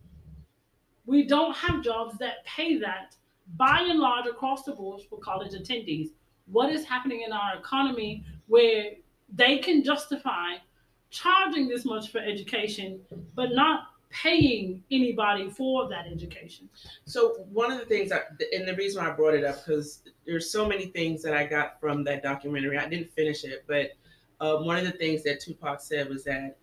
We 1.07 1.27
don't 1.27 1.57
have 1.57 1.83
jobs 1.83 2.19
that 2.19 2.45
pay 2.45 2.79
that 2.79 3.17
by 3.57 3.81
and 3.81 3.99
large 3.99 4.27
across 4.27 4.65
the 4.65 4.73
board 4.73 5.01
for 5.09 5.19
college 5.19 5.53
attendees. 5.53 6.11
What 6.47 6.71
is 6.71 6.85
happening 6.85 7.23
in 7.27 7.33
our 7.33 7.57
economy 7.59 8.25
where 8.47 8.93
they 9.33 9.59
can 9.59 9.83
justify 9.83 10.57
charging 11.11 11.69
this 11.69 11.85
much 11.85 12.11
for 12.11 12.19
education, 12.19 13.01
but 13.35 13.53
not 13.53 13.85
paying 14.11 14.83
anybody 14.91 15.49
for 15.49 15.89
that 15.89 16.07
education. 16.07 16.69
So 17.05 17.47
one 17.53 17.71
of 17.71 17.79
the 17.79 17.85
things, 17.85 18.11
I, 18.11 18.21
and 18.53 18.67
the 18.67 18.75
reason 18.75 19.03
why 19.03 19.11
I 19.11 19.15
brought 19.15 19.35
it 19.35 19.45
up, 19.45 19.65
because 19.65 20.03
there's 20.27 20.51
so 20.51 20.67
many 20.69 20.87
things 20.87 21.23
that 21.23 21.35
I 21.35 21.45
got 21.45 21.81
from 21.81 22.05
that 22.05 22.23
documentary. 22.23 22.77
I 22.77 22.89
didn't 22.89 23.13
finish 23.13 23.45
it, 23.45 23.65
but 23.69 23.93
um, 24.41 24.65
one 24.65 24.77
of 24.77 24.85
the 24.85 24.93
things 24.93 25.23
that 25.25 25.41
Tupac 25.41 25.81
said 25.81 26.09
was 26.09 26.25
that 26.25 26.57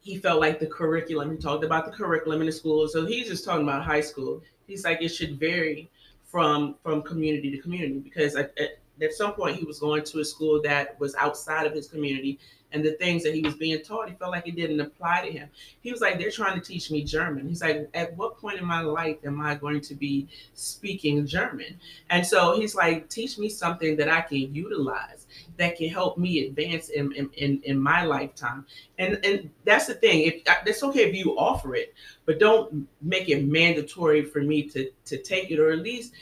he 0.00 0.18
felt 0.18 0.40
like 0.40 0.60
the 0.60 0.66
curriculum. 0.66 1.30
He 1.30 1.38
talked 1.38 1.64
about 1.64 1.86
the 1.86 1.92
curriculum 1.92 2.40
in 2.40 2.46
the 2.46 2.52
school. 2.52 2.86
So 2.88 3.06
he's 3.06 3.26
just 3.26 3.44
talking 3.44 3.62
about 3.62 3.84
high 3.84 4.02
school. 4.02 4.42
He's 4.66 4.84
like 4.84 5.00
it 5.02 5.08
should 5.08 5.38
vary 5.38 5.90
from 6.24 6.74
from 6.82 7.02
community 7.02 7.50
to 7.50 7.58
community 7.58 8.00
because 8.00 8.34
at, 8.34 8.56
at, 8.58 8.78
at 9.00 9.12
some 9.12 9.32
point 9.32 9.56
he 9.56 9.64
was 9.64 9.78
going 9.78 10.04
to 10.04 10.20
a 10.20 10.24
school 10.24 10.60
that 10.62 10.98
was 11.00 11.14
outside 11.14 11.66
of 11.66 11.72
his 11.72 11.88
community 11.88 12.38
and 12.74 12.84
the 12.84 12.92
things 12.94 13.22
that 13.22 13.34
he 13.34 13.40
was 13.40 13.54
being 13.54 13.80
taught, 13.82 14.08
he 14.08 14.16
felt 14.16 14.32
like 14.32 14.48
it 14.48 14.56
didn't 14.56 14.80
apply 14.80 15.24
to 15.24 15.32
him. 15.32 15.48
He 15.80 15.92
was 15.92 16.00
like, 16.00 16.18
they're 16.18 16.32
trying 16.32 16.60
to 16.60 16.60
teach 16.60 16.90
me 16.90 17.04
German. 17.04 17.48
He's 17.48 17.62
like, 17.62 17.88
at 17.94 18.16
what 18.16 18.36
point 18.36 18.58
in 18.58 18.64
my 18.66 18.80
life 18.80 19.18
am 19.24 19.40
I 19.40 19.54
going 19.54 19.80
to 19.82 19.94
be 19.94 20.26
speaking 20.54 21.24
German? 21.24 21.78
And 22.10 22.26
so 22.26 22.58
he's 22.58 22.74
like, 22.74 23.08
teach 23.08 23.38
me 23.38 23.48
something 23.48 23.96
that 23.96 24.08
I 24.08 24.22
can 24.22 24.52
utilize 24.52 25.23
that 25.56 25.76
can 25.76 25.88
help 25.88 26.18
me 26.18 26.46
advance 26.46 26.88
in, 26.88 27.12
in, 27.12 27.30
in, 27.36 27.60
in 27.64 27.78
my 27.78 28.04
lifetime. 28.04 28.66
And 28.98 29.24
and 29.24 29.50
that's 29.64 29.86
the 29.86 29.94
thing. 29.94 30.22
If 30.22 30.42
it's 30.66 30.82
okay 30.82 31.08
if 31.08 31.14
you 31.14 31.38
offer 31.38 31.74
it, 31.74 31.94
but 32.26 32.38
don't 32.38 32.88
make 33.02 33.28
it 33.28 33.44
mandatory 33.44 34.24
for 34.24 34.42
me 34.42 34.62
to 34.70 34.90
to 35.06 35.22
take 35.22 35.50
it, 35.50 35.58
or 35.58 35.70
at 35.70 35.78
least 35.78 36.12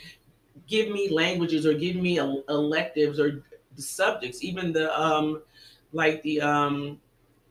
give 0.67 0.89
me 0.89 1.09
languages 1.09 1.65
or 1.65 1.73
give 1.73 1.95
me 1.95 2.17
electives 2.17 3.19
or 3.19 3.43
the 3.75 3.81
subjects, 3.81 4.43
even 4.43 4.71
the 4.71 4.99
um 4.99 5.41
like 5.91 6.21
the 6.23 6.41
um 6.41 6.99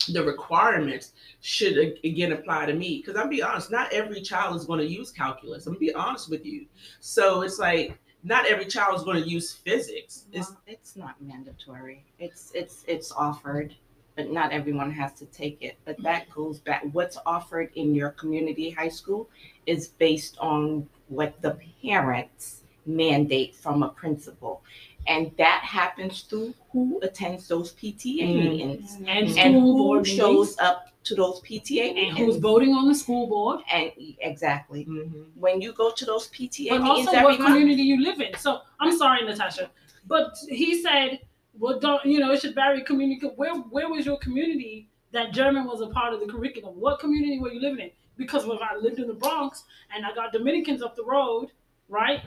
the 0.08 0.22
requirements 0.24 1.12
should 1.40 1.96
again 2.04 2.32
apply 2.32 2.66
to 2.66 2.74
me 2.74 2.98
because 2.98 3.20
i'm 3.20 3.28
be 3.28 3.42
honest 3.42 3.70
not 3.70 3.92
every 3.92 4.20
child 4.20 4.56
is 4.56 4.64
going 4.64 4.80
to 4.80 4.86
use 4.86 5.12
calculus 5.12 5.66
i'm 5.66 5.74
gonna 5.74 5.80
be 5.80 5.94
honest 5.94 6.28
with 6.28 6.44
you 6.44 6.66
so 7.00 7.42
it's 7.42 7.58
like 7.58 7.98
not 8.24 8.46
every 8.46 8.66
child 8.66 8.96
is 8.96 9.02
going 9.02 9.22
to 9.22 9.28
use 9.28 9.52
physics. 9.52 10.24
It's, 10.32 10.50
well, 10.50 10.58
it's 10.66 10.96
not 10.96 11.20
mandatory. 11.20 12.04
It's 12.18 12.52
it's 12.54 12.84
it's 12.86 13.12
offered 13.12 13.74
but 14.16 14.30
not 14.30 14.52
everyone 14.52 14.90
has 14.90 15.12
to 15.14 15.26
take 15.26 15.62
it. 15.62 15.76
But 15.84 16.02
that 16.02 16.30
goes 16.30 16.58
back 16.60 16.84
what's 16.92 17.18
offered 17.24 17.70
in 17.74 17.94
your 17.94 18.10
community 18.10 18.70
high 18.70 18.88
school 18.88 19.28
is 19.66 19.88
based 19.88 20.36
on 20.38 20.88
what 21.08 21.40
the 21.42 21.58
parents 21.82 22.62
mandate 22.84 23.54
from 23.54 23.82
a 23.82 23.88
principal. 23.88 24.62
And 25.06 25.32
that 25.38 25.62
happens 25.64 26.22
through 26.22 26.54
who 26.72 27.00
attends 27.02 27.48
those 27.48 27.72
PTA 27.72 28.22
mm. 28.22 28.50
meetings. 28.50 28.96
And, 29.06 29.38
and 29.38 29.54
who 29.54 30.04
shows 30.04 30.58
up 30.58 30.88
to 31.04 31.14
those 31.14 31.40
PTA 31.40 31.88
and 31.88 31.94
meetings. 31.96 32.18
who's 32.18 32.36
voting 32.36 32.72
on 32.74 32.88
the 32.88 32.94
school 32.94 33.26
board. 33.26 33.60
And 33.72 33.92
exactly, 34.20 34.84
mm-hmm. 34.84 35.22
when 35.34 35.60
you 35.60 35.72
go 35.72 35.90
to 35.90 36.04
those 36.04 36.28
PTA 36.28 36.70
but 36.70 36.82
meetings, 36.82 37.08
also 37.08 37.22
what 37.24 37.36
community 37.36 37.82
you 37.82 38.02
live 38.02 38.20
in. 38.20 38.36
So 38.38 38.60
I'm 38.80 38.96
sorry, 38.96 39.24
Natasha, 39.24 39.70
but 40.06 40.36
he 40.48 40.82
said, 40.82 41.20
"Well, 41.58 41.78
don't 41.78 42.04
you 42.04 42.20
know? 42.20 42.32
It 42.32 42.40
should 42.40 42.54
vary 42.54 42.82
community. 42.82 43.26
Where 43.36 43.54
where 43.54 43.88
was 43.88 44.06
your 44.06 44.18
community 44.18 44.88
that 45.12 45.32
German 45.32 45.66
was 45.66 45.80
a 45.80 45.88
part 45.88 46.14
of 46.14 46.20
the 46.20 46.26
curriculum? 46.26 46.80
What 46.80 47.00
community 47.00 47.38
were 47.38 47.52
you 47.52 47.60
living 47.60 47.80
in? 47.80 47.90
Because 48.16 48.46
when 48.46 48.58
I 48.58 48.76
lived 48.76 48.98
in 48.98 49.08
the 49.08 49.14
Bronx 49.14 49.64
and 49.94 50.04
I 50.06 50.14
got 50.14 50.32
Dominicans 50.32 50.82
up 50.82 50.96
the 50.96 51.04
road, 51.04 51.48
right, 51.88 52.22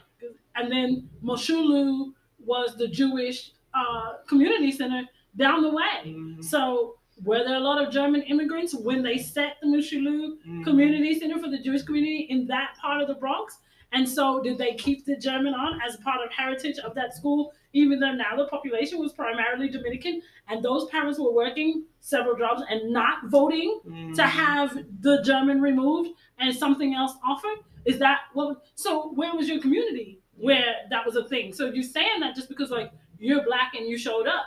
and 0.55 0.71
then 0.71 1.09
Mosholu." 1.23 2.13
was 2.45 2.75
the 2.77 2.88
Jewish 2.88 3.51
uh, 3.73 4.13
community 4.27 4.71
center 4.71 5.03
down 5.35 5.61
the 5.61 5.69
way. 5.69 5.83
Mm-hmm. 6.05 6.41
So 6.41 6.97
were 7.23 7.43
there 7.43 7.56
a 7.56 7.60
lot 7.60 7.84
of 7.84 7.93
German 7.93 8.23
immigrants 8.23 8.75
when 8.75 9.01
they 9.01 9.17
set 9.17 9.58
the 9.62 9.67
Mosholu 9.67 10.38
mm-hmm. 10.38 10.63
Community 10.63 11.17
Center 11.19 11.39
for 11.39 11.49
the 11.49 11.60
Jewish 11.60 11.84
community 11.84 12.28
in 12.30 12.45
that 12.47 12.75
part 12.82 13.01
of 13.01 13.08
the 13.08 13.13
Bronx? 13.13 13.58
And 13.91 14.08
so 14.08 14.41
did 14.43 14.58
they 14.58 14.73
keep 14.73 15.06
the 15.06 15.15
German 15.15 15.54
on 15.54 15.80
as 15.88 15.95
part 15.97 16.19
of 16.21 16.32
heritage 16.32 16.78
of 16.80 16.95
that 16.95 17.13
school, 17.13 17.54
even 17.71 17.99
though 17.99 18.12
now 18.12 18.36
the 18.36 18.47
population 18.47 18.99
was 18.99 19.13
primarily 19.13 19.69
Dominican 19.69 20.21
and 20.49 20.63
those 20.63 20.86
parents 20.89 21.17
were 21.17 21.32
working 21.32 21.86
several 22.01 22.36
jobs 22.36 22.62
and 22.69 22.91
not 22.91 23.28
voting 23.28 23.80
mm-hmm. 23.88 24.13
to 24.13 24.23
have 24.23 24.78
the 24.99 25.21
German 25.21 25.62
removed 25.62 26.10
and 26.39 26.54
something 26.54 26.93
else 26.93 27.13
offered? 27.25 27.63
Is 27.86 27.99
that 27.99 28.21
what? 28.34 28.65
So 28.73 29.13
where 29.13 29.34
was 29.34 29.47
your 29.47 29.62
community? 29.62 30.19
where 30.38 30.75
that 30.89 31.06
was 31.06 31.15
a 31.15 31.28
thing. 31.28 31.54
So 31.54 31.71
you're 31.71 31.84
saying 31.84 32.19
that 32.19 32.36
just 32.36 32.49
because 32.49 32.69
like 32.69 32.91
you're 33.17 33.43
black 33.43 33.73
and 33.75 33.88
you 33.88 33.97
showed 33.97 34.28
up. 34.28 34.45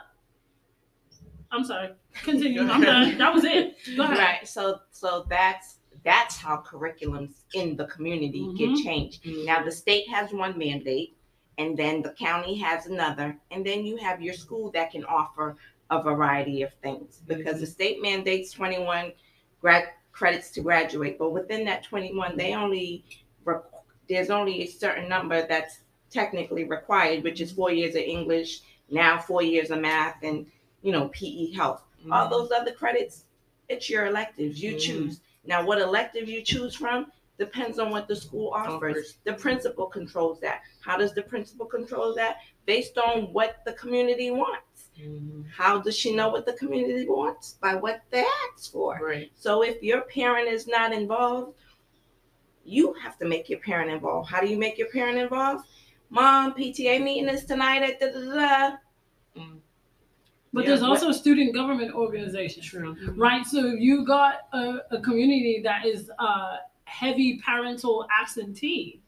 I'm 1.51 1.65
sorry. 1.65 1.91
Continue. 2.23 2.63
I'm 2.71 2.81
done. 2.81 3.19
That 3.19 3.35
was 3.35 3.45
it. 3.45 3.77
Go 3.97 4.05
ahead. 4.05 4.19
Right. 4.19 4.49
So 4.49 4.81
so 4.91 5.27
that's 5.29 5.79
that's 6.05 6.37
how 6.37 6.63
curriculums 6.67 7.43
in 7.55 7.77
the 7.77 7.87
community 7.87 8.41
mm-hmm. 8.41 8.57
get 8.57 8.85
changed. 8.85 9.25
Mm-hmm. 9.25 9.47
Now 9.47 9.63
the 9.63 9.73
state 9.73 10.09
has 10.09 10.33
one 10.33 10.57
mandate 10.57 11.17
and 11.57 11.77
then 11.77 12.03
the 12.03 12.11
county 12.13 12.57
has 12.59 12.87
another 12.87 13.37
and 13.51 13.65
then 13.65 13.85
you 13.85 13.97
have 13.97 14.23
your 14.23 14.35
school 14.35 14.71
that 14.73 14.93
can 14.93 15.05
offer 15.05 15.57
a 15.91 16.03
variety 16.03 16.63
of 16.63 16.73
things 16.83 17.21
because 17.27 17.55
mm-hmm. 17.55 17.61
the 17.61 17.67
state 17.67 18.03
mandates 18.03 18.53
21 18.53 19.13
grad 19.61 19.89
credits 20.13 20.51
to 20.51 20.61
graduate 20.61 21.19
but 21.19 21.31
within 21.31 21.65
that 21.65 21.83
21 21.83 22.37
they 22.37 22.55
only 22.55 23.05
there's 24.09 24.31
only 24.31 24.63
a 24.63 24.67
certain 24.67 25.09
number 25.09 25.47
that's 25.47 25.81
technically 26.11 26.65
required, 26.65 27.23
which 27.23 27.41
is 27.41 27.53
four 27.53 27.71
years 27.71 27.95
of 27.95 28.03
English, 28.03 28.61
now 28.91 29.19
four 29.19 29.43
years 29.43 29.71
of 29.71 29.81
math, 29.81 30.23
and 30.23 30.47
you 30.83 30.93
know 30.93 31.09
PE 31.09 31.53
health. 31.53 31.83
Mm-hmm. 32.01 32.13
All 32.13 32.29
those 32.29 32.51
other 32.51 32.73
credits, 32.73 33.25
it's 33.69 33.89
your 33.89 34.07
electives. 34.07 34.63
You 34.63 34.73
mm-hmm. 34.73 34.79
choose. 34.79 35.21
Now, 35.45 35.65
what 35.65 35.81
elective 35.81 36.29
you 36.29 36.43
choose 36.43 36.75
from 36.75 37.07
depends 37.39 37.79
on 37.79 37.91
what 37.91 38.09
the 38.09 38.17
school 38.17 38.51
offers. 38.53 39.19
The 39.25 39.33
principal 39.35 39.87
controls 39.87 40.41
that. 40.41 40.63
How 40.81 40.97
does 40.97 41.15
the 41.15 41.23
principal 41.23 41.67
control 41.67 42.15
that? 42.17 42.39
Based 42.67 42.99
on 42.99 43.33
what 43.33 43.59
the 43.65 43.73
community 43.75 44.31
wants. 44.31 44.91
Mm-hmm. 45.01 45.43
How 45.57 45.79
does 45.81 45.97
she 45.97 46.15
know 46.15 46.29
what 46.29 46.45
the 46.45 46.53
community 46.55 47.07
wants? 47.09 47.55
By 47.63 47.77
what 47.77 48.03
they 48.11 48.27
ask 48.53 48.73
for. 48.73 48.99
Right. 49.01 49.31
So 49.37 49.63
if 49.63 49.83
your 49.83 50.03
parent 50.03 50.49
is 50.49 50.67
not 50.67 50.93
involved 50.93 51.55
you 52.69 52.95
have 53.03 53.19
to 53.19 53.25
make 53.25 53.49
your 53.49 53.59
parent 53.61 53.91
involved. 53.91 54.31
How 54.31 54.41
do 54.41 54.47
you 54.47 54.59
make 54.59 54.79
your 54.79 54.89
parent 54.89 55.19
involved? 55.19 55.67
Mom, 56.11 56.53
PTA 56.53 57.03
meeting 57.03 57.29
is 57.29 57.45
tonight 57.45 57.83
at 57.83 57.99
da 58.01 58.13
da 58.13 58.35
da. 58.35 58.77
Mm. 59.37 59.59
But 60.53 60.65
yeah, 60.65 60.71
there's 60.71 60.83
also 60.83 61.13
student 61.13 61.55
government 61.55 61.95
organizations, 61.95 62.67
True. 62.67 62.97
right? 63.17 63.45
So 63.47 63.67
you 63.67 64.05
got 64.05 64.49
a, 64.53 64.79
a 64.91 65.01
community 65.01 65.61
that 65.63 65.85
is 65.85 66.11
uh, 66.19 66.57
heavy 66.85 67.41
parental 67.45 68.07
absentee. 68.21 69.03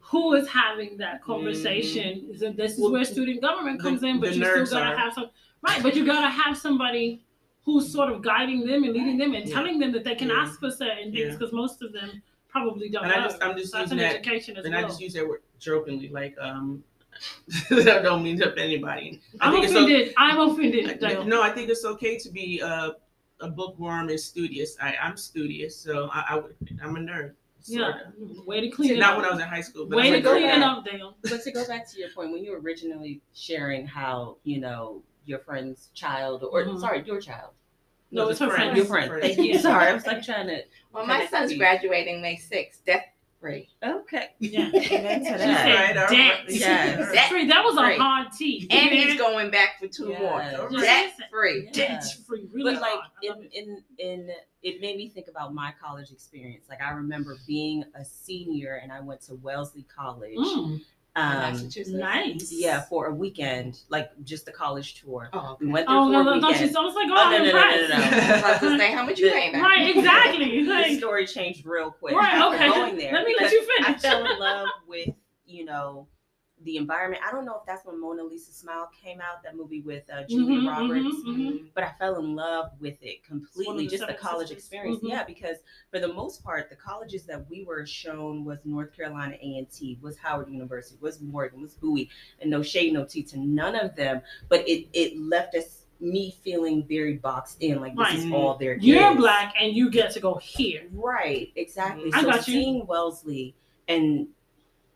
Who 0.00 0.34
is 0.34 0.48
having 0.48 0.96
that 0.98 1.22
conversation? 1.22 2.28
Mm. 2.30 2.38
So 2.38 2.52
this 2.52 2.72
is 2.72 2.80
well, 2.80 2.92
where 2.92 3.04
student 3.04 3.40
government 3.42 3.80
comes 3.80 4.00
the, 4.02 4.08
in, 4.08 4.20
but 4.20 4.34
you 4.34 4.44
still 4.44 4.66
gotta 4.66 4.94
are. 4.94 4.96
have 4.96 5.12
some 5.14 5.30
right. 5.62 5.82
But 5.82 5.96
you 5.96 6.06
gotta 6.06 6.28
have 6.28 6.56
somebody 6.56 7.24
who's 7.64 7.92
sort 7.92 8.10
of 8.10 8.22
guiding 8.22 8.66
them 8.66 8.84
and 8.84 8.92
leading 8.94 9.18
them 9.18 9.34
and 9.34 9.46
yeah. 9.46 9.54
telling 9.54 9.78
them 9.78 9.92
that 9.92 10.04
they 10.04 10.14
can 10.14 10.28
yeah. 10.28 10.40
ask 10.40 10.58
for 10.60 10.70
certain 10.70 11.12
things 11.12 11.36
because 11.36 11.52
most 11.52 11.82
of 11.82 11.92
them 11.92 12.22
probably 12.48 12.88
don't 12.88 13.04
and 13.04 13.12
know. 13.12 13.20
I 13.20 13.24
just, 13.24 13.42
I'm 13.42 13.56
just 13.58 13.72
That's 13.72 13.90
using 13.90 13.98
an 13.98 14.04
that, 14.04 14.16
education 14.16 14.56
as 14.56 14.64
and 14.64 14.74
well. 14.74 14.84
I 14.84 14.88
just 14.88 15.00
use 15.00 15.12
that 15.14 15.26
word 15.26 15.42
jokingly, 15.58 16.08
like 16.08 16.34
um. 16.40 16.84
I 17.70 18.00
don't 18.02 18.22
mean 18.22 18.38
to 18.38 18.44
offend 18.44 18.60
anybody. 18.60 19.20
I 19.40 19.54
am 19.54 19.64
offended. 19.64 20.14
I'm 20.16 20.38
offended. 20.38 21.00
No, 21.26 21.42
I 21.42 21.50
think 21.50 21.70
it's 21.70 21.84
okay 21.84 22.18
to 22.18 22.30
be 22.30 22.60
uh, 22.62 22.90
a 23.40 23.48
bookworm 23.48 24.08
and 24.08 24.20
studious. 24.20 24.76
I, 24.80 24.94
I'm 25.02 25.16
studious, 25.16 25.76
so 25.76 26.08
I, 26.12 26.36
I 26.36 26.84
am 26.84 26.96
a 26.96 27.00
nerd. 27.00 27.32
Sorta. 27.60 28.12
Yeah, 28.16 28.42
way 28.46 28.60
to 28.60 28.68
clean 28.68 28.98
Not 28.98 29.12
up. 29.12 29.16
when 29.18 29.26
I 29.26 29.30
was 29.30 29.40
in 29.40 29.48
high 29.48 29.60
school. 29.60 29.86
But 29.86 29.96
way 29.96 30.10
to 30.10 30.22
clean 30.22 30.48
it 30.48 30.62
up, 30.62 30.84
Dale. 30.84 31.16
But 31.22 31.42
to 31.42 31.50
go 31.50 31.66
back 31.66 31.90
to 31.90 31.98
your 31.98 32.10
point, 32.10 32.32
when 32.32 32.44
you 32.44 32.52
were 32.52 32.60
originally 32.60 33.20
sharing 33.34 33.86
how 33.86 34.36
you 34.44 34.60
know 34.60 35.02
your 35.26 35.40
friend's 35.40 35.88
child, 35.94 36.44
or 36.44 36.64
mm-hmm. 36.64 36.78
sorry, 36.78 37.02
your 37.04 37.20
child, 37.20 37.50
no, 38.10 38.28
it's 38.28 38.40
her 38.40 38.50
friend. 38.50 38.76
Your 38.76 38.86
friend. 38.86 39.12
Thank 39.20 39.38
you. 39.38 39.58
Sorry, 39.58 39.88
I 39.88 39.92
was 39.92 40.06
like 40.06 40.22
trying 40.24 40.46
to. 40.46 40.62
Well, 40.92 41.06
my 41.06 41.26
son's 41.26 41.56
graduating 41.56 42.22
May 42.22 42.36
6th. 42.36 42.84
Death 42.86 43.04
free. 43.40 43.68
Okay. 43.82 44.30
Yeah. 44.38 44.70
Amen 44.74 45.24
to 45.24 45.38
that. 45.38 45.96
Right, 45.96 46.08
debt. 46.10 46.40
Yes. 46.48 47.12
Debt 47.12 47.30
free. 47.30 47.46
That 47.46 47.64
was 47.64 47.76
a 47.76 47.82
free. 47.82 47.96
hard 47.96 48.32
T. 48.32 48.66
And 48.70 48.90
he's 48.90 49.18
going 49.18 49.50
back 49.50 49.78
for 49.80 49.88
two 49.88 50.08
yes. 50.08 50.20
more. 50.20 50.80
Debt 50.80 51.12
free. 51.30 51.70
Yeah. 51.72 51.72
Debt 51.72 52.04
free. 52.26 52.48
Really 52.52 52.74
but 52.74 52.82
like 52.82 53.00
in, 53.22 53.48
in 53.52 53.82
in 53.98 54.30
it 54.62 54.80
made 54.80 54.96
me 54.96 55.08
think 55.08 55.28
about 55.28 55.54
my 55.54 55.72
college 55.80 56.10
experience. 56.10 56.66
Like 56.68 56.82
I 56.82 56.90
remember 56.90 57.36
being 57.46 57.84
a 57.94 58.04
senior 58.04 58.80
and 58.82 58.92
I 58.92 59.00
went 59.00 59.20
to 59.22 59.34
Wellesley 59.36 59.86
College. 59.94 60.36
Mm. 60.36 60.80
Um, 61.18 61.52
Massachusetts. 61.52 61.88
Nice. 61.90 62.52
Yeah, 62.52 62.82
for 62.82 63.06
a 63.06 63.14
weekend, 63.14 63.80
like 63.88 64.10
just 64.22 64.46
a 64.46 64.52
college 64.52 65.00
tour. 65.00 65.30
Oh, 65.32 65.52
okay. 65.52 65.64
we 65.64 65.72
went 65.72 65.88
there 65.88 65.96
oh 65.96 66.06
for 66.06 66.12
no, 66.12 66.20
a 66.20 66.24
no, 66.24 66.32
weekend. 66.34 66.52
no, 66.52 66.58
she's 66.58 66.76
almost 66.76 66.94
like, 66.94 67.08
oh, 67.10 67.14
oh 67.16 67.30
no, 67.30 67.38
no, 67.38 67.44
no, 67.44 67.52
no, 67.52 67.88
no, 67.88 68.10
no. 68.10 68.38
About 68.38 68.60
to 68.60 68.78
say 68.78 68.92
how 68.92 69.04
much 69.04 69.18
you 69.18 69.30
paying? 69.32 69.60
Right, 69.60 69.96
exactly. 69.96 70.62
the 70.64 70.96
story 70.96 71.26
changed 71.26 71.66
real 71.66 71.90
quick. 71.90 72.14
right, 72.14 72.54
okay. 72.54 72.68
Going 72.68 72.96
there, 72.96 73.12
Let 73.12 73.26
me 73.26 73.34
let 73.38 73.50
you 73.50 73.66
finish. 73.66 73.96
I 73.96 73.98
fell 73.98 74.24
in 74.24 74.38
love 74.38 74.68
with 74.86 75.08
you 75.44 75.64
know 75.64 76.06
the 76.64 76.76
environment. 76.76 77.22
I 77.26 77.30
don't 77.30 77.44
know 77.44 77.56
if 77.56 77.66
that's 77.66 77.86
when 77.86 78.00
Mona 78.00 78.22
Lisa 78.24 78.52
Smile 78.52 78.90
came 79.02 79.20
out, 79.20 79.42
that 79.44 79.56
movie 79.56 79.80
with 79.80 80.02
uh, 80.10 80.24
Julia 80.28 80.60
Mhm, 80.60 80.66
Roberts. 80.68 81.04
mhm, 81.06 81.24
mhm. 81.36 81.64
But 81.74 81.84
I 81.84 81.92
fell 81.98 82.16
in 82.18 82.34
love 82.34 82.72
with 82.80 83.02
it 83.02 83.22
completely, 83.24 83.84
the 83.84 83.90
just 83.96 84.06
the 84.06 84.14
college 84.14 84.48
Sisters. 84.48 84.64
experience. 84.64 84.98
Mhm. 85.02 85.08
Yeah, 85.08 85.24
because 85.24 85.58
for 85.90 85.98
the 86.00 86.12
most 86.12 86.42
part, 86.42 86.68
the 86.70 86.76
colleges 86.76 87.24
that 87.26 87.48
we 87.48 87.64
were 87.64 87.86
shown 87.86 88.44
was 88.44 88.58
North 88.64 88.94
Carolina 88.94 89.36
A 89.40 89.58
and 89.58 89.70
T, 89.70 89.98
was 90.02 90.18
Howard 90.18 90.50
University, 90.50 90.98
was 91.00 91.20
Morgan, 91.20 91.60
was 91.62 91.74
Bowie, 91.74 92.10
and 92.40 92.50
no 92.50 92.62
shade, 92.62 92.92
no 92.92 93.04
tea 93.04 93.22
to 93.24 93.38
none 93.38 93.76
of 93.76 93.94
them. 93.94 94.20
But 94.48 94.68
it 94.68 94.88
it 94.92 95.18
left 95.18 95.54
us 95.54 95.84
me 96.00 96.36
feeling 96.44 96.84
very 96.84 97.16
boxed 97.16 97.60
in, 97.60 97.80
like 97.80 97.96
this 97.96 98.24
is 98.24 98.32
all 98.32 98.56
there 98.56 98.74
is. 98.74 98.84
You're 98.84 99.14
black 99.16 99.54
and 99.60 99.72
you 99.74 99.90
get 99.90 100.12
to 100.12 100.20
go 100.20 100.34
here. 100.36 100.86
Right, 100.92 101.50
exactly. 101.56 102.10
I 102.12 102.20
so 102.20 102.26
got 102.28 102.46
you. 102.48 102.54
seeing 102.54 102.86
Wellesley 102.86 103.54
and 103.88 104.28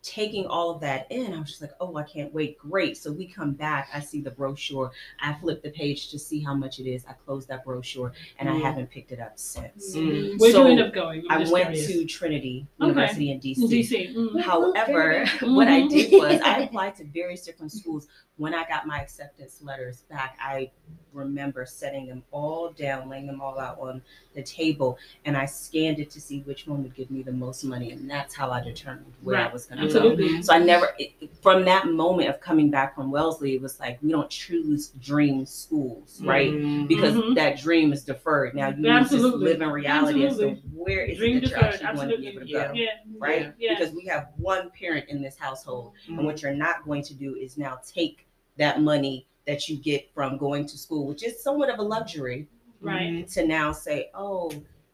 taking 0.03 0.47
all 0.47 0.71
of 0.71 0.81
that 0.81 1.07
in, 1.11 1.33
I 1.33 1.39
was 1.39 1.49
just 1.49 1.61
like, 1.61 1.71
oh, 1.81 1.97
I 1.97 2.03
can't 2.03 2.35
wait. 2.35 2.59
Great. 2.59 2.97
So 2.97 3.13
we 3.13 3.27
come 3.27 3.53
back. 3.53 3.89
I 3.95 4.01
see 4.01 4.21
the 4.21 4.33
brochure. 4.33 4.91
I 5.21 5.35
flip 5.35 5.63
the 5.63 5.71
page 5.71 6.11
to 6.11 6.19
see 6.19 6.41
how 6.41 6.55
much 6.55 6.81
it 6.81 6.89
is. 6.89 7.05
I 7.09 7.13
close 7.13 7.47
that 7.47 7.65
brochure 7.65 8.13
and 8.39 8.49
I 8.49 8.53
Mm. 8.55 8.63
haven't 8.63 8.91
picked 8.91 9.13
it 9.13 9.21
up 9.21 9.39
since. 9.39 9.95
Mm. 9.97 10.39
Where'd 10.39 10.53
So, 10.55 10.65
you 10.65 10.73
end 10.73 10.81
up 10.81 10.93
going? 10.93 11.23
I'm 11.31 11.47
I 11.47 11.51
went 11.51 11.67
curious. 11.69 11.87
to 11.87 12.05
Trinity 12.07 12.67
Okay. 12.81 12.89
University 12.89 13.31
in 13.31 13.39
DC. 13.41 13.69
DC. 13.69 14.15
Mm. 14.15 14.41
However, 14.41 15.25
what 15.55 15.69
I 15.69 15.87
did 15.87 16.13
was 16.13 16.41
I 16.41 16.63
applied 16.63 16.97
to 16.97 17.05
various 17.05 17.45
different 17.45 17.71
schools. 17.73 18.09
When 18.39 18.55
I 18.55 18.67
got 18.67 18.87
my 18.87 19.01
acceptance 19.01 19.61
letters 19.63 20.03
back, 20.11 20.37
I 20.43 20.71
remember 21.13 21.67
setting 21.67 22.07
them 22.09 22.23
all 22.31 22.71
down, 22.71 23.09
laying 23.09 23.27
them 23.27 23.41
all 23.41 23.59
out 23.61 23.79
on 23.79 24.01
the 24.35 24.43
table, 24.43 24.99
and 25.27 25.37
I 25.37 25.45
scanned 25.45 25.99
it 26.01 26.11
to 26.13 26.21
see 26.21 26.41
which 26.41 26.67
one 26.67 26.83
would 26.83 26.95
give 26.95 27.11
me 27.11 27.23
the 27.23 27.33
most 27.33 27.63
money, 27.63 27.93
and 27.93 28.11
that's 28.11 28.35
how 28.35 28.51
I 28.51 28.63
determined 28.65 29.13
where 29.23 29.37
I 29.37 29.53
was 29.53 29.67
going 29.67 29.79
to 29.83 29.92
go. 29.93 30.11
Absolutely. 30.13 30.43
So 30.43 30.53
I 30.55 30.59
never, 30.59 30.89
it, 30.99 31.13
from 31.43 31.65
that 31.65 31.87
moment 31.89 32.29
of 32.29 32.41
coming 32.41 32.71
back 32.71 32.95
from 32.95 33.11
Wellesley, 33.11 33.55
it 33.55 33.63
was 33.63 33.79
like 33.81 33.99
we 34.03 34.11
don't 34.11 34.31
choose 34.31 34.89
dream 35.01 35.45
schools, 35.47 36.21
right? 36.25 36.51
Mm. 36.53 36.89
Because 36.89 37.15
Mhm. 37.15 37.35
that 37.37 37.59
dream 37.59 37.93
is 37.93 38.05
deferred. 38.05 38.55
Now 38.55 38.69
you 38.69 38.77
need 38.77 38.89
to 39.09 39.09
just 39.09 39.13
live 39.25 39.61
in 39.61 39.71
reality 39.71 40.27
as 40.27 40.37
to 40.39 40.55
where 40.75 41.05
is 41.05 41.19
Dream 41.19 41.39
it 41.39 41.41
that 41.45 41.51
you're 41.51 41.61
deferred. 41.61 41.83
actually 41.83 41.97
going 41.97 42.09
to 42.11 42.17
be 42.17 42.27
Absolutely. 42.27 42.29
able 42.29 42.41
to 42.47 42.53
go, 42.53 42.59
Yeah. 42.59 42.85
Yeah. 42.85 43.17
right? 43.19 43.53
Yeah. 43.59 43.79
Because 43.79 43.95
we 43.95 44.05
have 44.07 44.29
one 44.37 44.71
parent 44.71 45.09
in 45.09 45.23
this 45.23 45.37
household, 45.39 45.93
Mm. 46.09 46.19
and 46.19 46.27
what 46.27 46.43
you're 46.43 46.55
not 46.55 46.85
going 46.85 47.03
to 47.05 47.15
do 47.15 47.35
is 47.37 47.57
now 47.59 47.79
take 47.87 48.27
that 48.57 48.81
money 48.81 49.27
that 49.47 49.69
you 49.69 49.77
get 49.77 50.09
from 50.15 50.37
going 50.37 50.67
to 50.67 50.79
school, 50.79 51.07
which 51.07 51.25
is 51.25 51.43
somewhat 51.43 51.69
of 51.69 51.79
a 51.79 51.83
luxury, 51.83 52.47
Right. 52.81 53.27
to 53.29 53.47
now 53.47 53.73
say, 53.73 54.11
oh, 54.15 54.51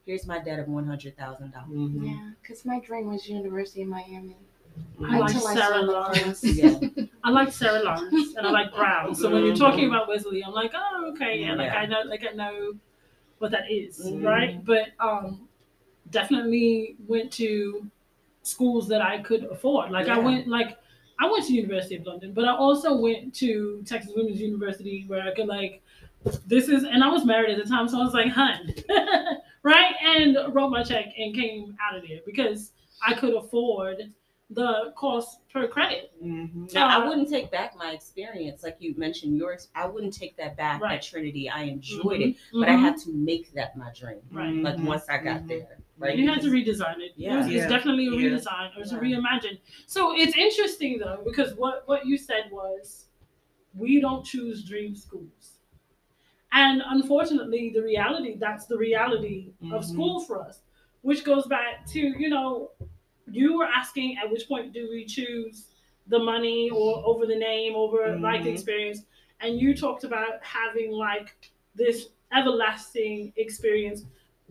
here's 0.06 0.26
my 0.26 0.38
debt 0.38 0.58
of 0.58 0.68
one 0.68 0.86
hundred 0.86 1.16
thousand 1.18 1.52
dollars. 1.52 1.68
Mhm. 1.70 2.06
Yeah, 2.06 2.30
because 2.40 2.64
my 2.64 2.80
dream 2.80 3.10
was 3.10 3.28
University 3.28 3.82
of 3.82 3.88
Miami. 3.88 4.36
I 5.04 5.18
like 5.18 5.34
Until 5.34 5.48
I 5.48 5.54
Sarah 5.54 5.82
Lawrence. 5.82 6.44
Yeah. 6.44 6.78
I 7.24 7.30
like 7.30 7.52
Sarah 7.52 7.82
Lawrence 7.82 8.34
and 8.36 8.46
I 8.46 8.50
like 8.50 8.74
Brown. 8.74 9.14
So 9.14 9.30
when 9.30 9.44
you're 9.44 9.54
Mhm. 9.54 9.58
talking 9.58 9.86
about 9.88 10.08
Wesley, 10.08 10.42
I'm 10.44 10.52
like, 10.52 10.72
oh, 10.74 11.12
okay, 11.14 11.38
yeah, 11.40 11.54
like 11.54 11.72
Yeah. 11.72 11.78
I 11.80 11.86
know, 11.86 12.02
like 12.02 12.24
I 12.28 12.34
know 12.34 12.74
what 13.38 13.50
that 13.52 13.70
is, 13.70 13.98
Mhm. 14.10 14.24
right? 14.24 14.64
But 14.64 14.88
um, 15.00 15.48
definitely 16.10 16.96
went 17.06 17.30
to 17.34 17.88
schools 18.42 18.88
that 18.88 19.02
I 19.02 19.18
could 19.18 19.44
afford. 19.44 19.90
Like 19.90 20.08
I 20.08 20.18
went, 20.18 20.48
like 20.48 20.78
I 21.20 21.30
went 21.30 21.44
to 21.46 21.52
University 21.52 21.96
of 21.96 22.06
London, 22.06 22.32
but 22.32 22.44
I 22.44 22.54
also 22.54 22.96
went 22.96 23.34
to 23.36 23.82
Texas 23.84 24.12
Women's 24.16 24.40
University 24.40 25.04
where 25.08 25.22
I 25.22 25.34
could 25.34 25.46
like, 25.48 25.82
this 26.46 26.68
is, 26.68 26.84
and 26.84 27.02
I 27.04 27.08
was 27.08 27.24
married 27.24 27.56
at 27.58 27.62
the 27.62 27.68
time, 27.68 27.88
so 27.88 28.00
I 28.00 28.04
was 28.04 28.14
like, 28.14 28.30
hun, 28.30 28.74
right? 29.62 29.94
And 30.04 30.38
wrote 30.54 30.70
my 30.70 30.82
check 30.82 31.06
and 31.18 31.34
came 31.34 31.76
out 31.82 31.96
of 31.96 32.06
there 32.08 32.20
because 32.24 32.72
I 33.06 33.14
could 33.14 33.34
afford 33.34 34.12
the 34.50 34.92
cost 34.96 35.40
per 35.52 35.68
credit. 35.68 36.12
Mhm. 36.22 36.72
Now, 36.72 36.86
Uh, 36.86 36.90
I 37.04 37.08
wouldn't 37.08 37.28
take 37.28 37.50
back 37.50 37.76
my 37.76 37.92
experience, 37.92 38.62
like 38.62 38.76
you 38.80 38.94
mentioned 38.96 39.36
yours. 39.36 39.68
I 39.74 39.86
wouldn't 39.86 40.14
take 40.14 40.36
that 40.36 40.56
back 40.56 40.80
Right. 40.80 40.94
at 40.94 41.02
Trinity. 41.02 41.50
I 41.50 41.64
enjoyed 41.64 42.20
Mhm. 42.20 42.30
it, 42.30 42.36
but 42.52 42.68
I 42.68 42.72
Mhm. 42.72 42.80
had 42.80 42.96
to 42.98 43.12
make 43.12 43.52
that 43.52 43.76
my 43.76 43.92
dream. 43.92 44.20
Right. 44.30 44.54
Like 44.54 44.76
Mhm. 44.76 44.86
once 44.86 45.06
I 45.08 45.18
got 45.18 45.42
Mhm. 45.42 45.48
there, 45.48 45.78
right? 45.98 46.16
You 46.18 46.26
had 46.28 46.40
to 46.40 46.48
redesign 46.50 47.00
it. 47.00 47.12
Yeah. 47.16 47.34
it 47.34 47.36
was, 47.36 47.46
it's 47.48 47.68
definitely 47.68 48.06
a 48.06 48.12
Yeah. 48.12 48.30
redesign 48.30 48.74
or 48.78 48.84
to 48.84 48.94
Yeah. 48.94 49.00
reimagine. 49.00 49.58
So 49.86 50.16
it's 50.16 50.36
interesting 50.36 50.98
though 50.98 51.20
because 51.24 51.54
what 51.54 51.86
what 51.86 52.06
you 52.06 52.16
said 52.16 52.50
was 52.50 53.08
we 53.74 54.00
don't 54.00 54.24
choose 54.24 54.64
dream 54.64 54.94
schools, 54.96 55.58
and 56.52 56.82
unfortunately, 56.86 57.68
the 57.70 57.82
reality 57.82 58.36
that's 58.38 58.64
the 58.66 58.78
reality 58.78 59.52
of 59.72 59.84
school 59.84 60.20
for 60.20 60.40
us, 60.42 60.62
which 61.02 61.22
goes 61.22 61.46
back 61.46 61.84
to 61.88 62.00
you 62.00 62.30
know 62.30 62.70
you 63.34 63.56
were 63.58 63.64
asking 63.66 64.16
at 64.18 64.30
which 64.30 64.48
point 64.48 64.72
do 64.72 64.88
we 64.90 65.04
choose 65.04 65.66
the 66.06 66.18
money 66.18 66.70
or 66.70 67.04
over 67.06 67.26
the 67.26 67.36
name 67.36 67.74
over 67.74 68.18
like 68.18 68.42
the 68.42 68.50
Mhm. 68.50 68.54
experience, 68.54 69.04
and 69.40 69.60
you 69.60 69.76
talked 69.76 70.04
about 70.04 70.42
having 70.42 70.90
like 70.92 71.36
this 71.74 72.10
everlasting 72.32 73.32
experience. 73.36 74.04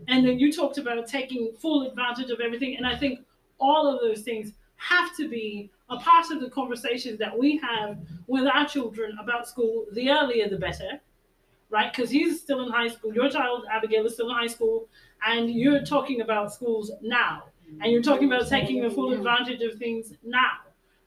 And 0.08 0.26
then 0.26 0.40
you 0.40 0.52
talked 0.52 0.78
about 0.78 1.08
taking 1.08 1.52
full 1.54 1.84
advantage 1.84 2.30
of 2.30 2.40
everything. 2.40 2.78
And 2.78 2.86
i 2.86 2.96
think 2.96 3.26
all 3.60 3.88
of 3.88 4.00
those 4.02 4.22
things 4.22 4.54
have 4.76 5.16
to 5.18 5.28
be 5.28 5.72
a 5.90 5.98
part 5.98 6.30
of 6.32 6.40
the 6.42 6.50
conversations 6.50 7.18
that 7.20 7.38
we 7.38 7.58
have 7.58 7.98
with 8.28 8.46
our 8.46 8.66
children 8.68 9.18
about 9.20 9.48
school. 9.48 9.86
The 9.94 10.12
earlier 10.12 10.48
the 10.48 10.58
better 10.58 11.02
right? 11.70 11.92
Because 11.92 12.10
he's 12.10 12.42
still 12.42 12.62
in 12.66 12.72
high 12.72 12.88
school. 12.88 13.14
Your 13.14 13.30
child 13.30 13.66
abigail 13.72 14.06
is 14.06 14.14
still 14.14 14.30
in 14.30 14.36
high 14.36 14.48
school. 14.48 14.88
And 15.26 15.50
you're 15.52 15.84
talking 15.84 16.22
about 16.22 16.54
schools 16.54 16.92
now 17.02 17.46
and 17.82 17.92
you're 17.92 18.02
talking 18.02 18.28
about 18.32 18.48
taking 18.48 18.82
the 18.82 18.90
full 18.90 19.12
advantage 19.14 19.62
of 19.62 19.78
things 19.78 20.14
now 20.24 20.54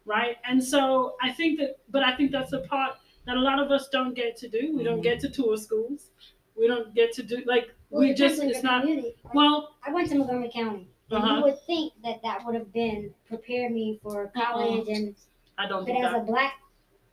right 0.04 0.36
and 0.44 0.62
so 0.62 1.16
i 1.22 1.30
think 1.32 1.58
that 1.58 1.78
but 1.90 2.02
i 2.02 2.16
think 2.16 2.30
that's 2.32 2.50
the 2.50 2.60
part 2.60 2.92
that 3.26 3.36
a 3.36 3.40
lot 3.40 3.58
of 3.58 3.70
us 3.70 3.88
don't 3.88 4.14
get 4.14 4.36
to 4.36 4.48
do 4.48 4.76
we 4.76 4.82
don't 4.84 5.00
get 5.02 5.20
to 5.20 5.28
tour 5.28 5.56
schools 5.56 6.10
we 6.56 6.66
don't 6.66 6.94
get 6.94 7.12
to 7.12 7.22
do 7.22 7.42
like 7.46 7.70
Well, 7.90 8.00
we 8.00 8.14
just 8.14 8.42
it's 8.42 8.62
not 8.62 8.82
community. 8.82 9.14
Like, 9.24 9.34
well 9.34 9.76
I 9.86 9.92
went 9.92 10.08
to 10.10 10.18
Montgomery 10.18 10.50
County. 10.52 10.86
And 11.12 11.18
Uh-huh. 11.24 11.36
you 11.36 11.42
would 11.46 11.60
think 11.66 11.92
that 12.04 12.22
that 12.22 12.44
would 12.46 12.54
have 12.54 12.72
been 12.72 13.12
prepared 13.26 13.72
me 13.72 13.98
for 14.02 14.28
college, 14.40 14.86
and 14.96 15.14
i 15.58 15.66
don't 15.66 15.80
but 15.84 15.86
think 15.92 16.04
as 16.04 16.12
that 16.12 16.20
a 16.22 16.24
black 16.24 16.52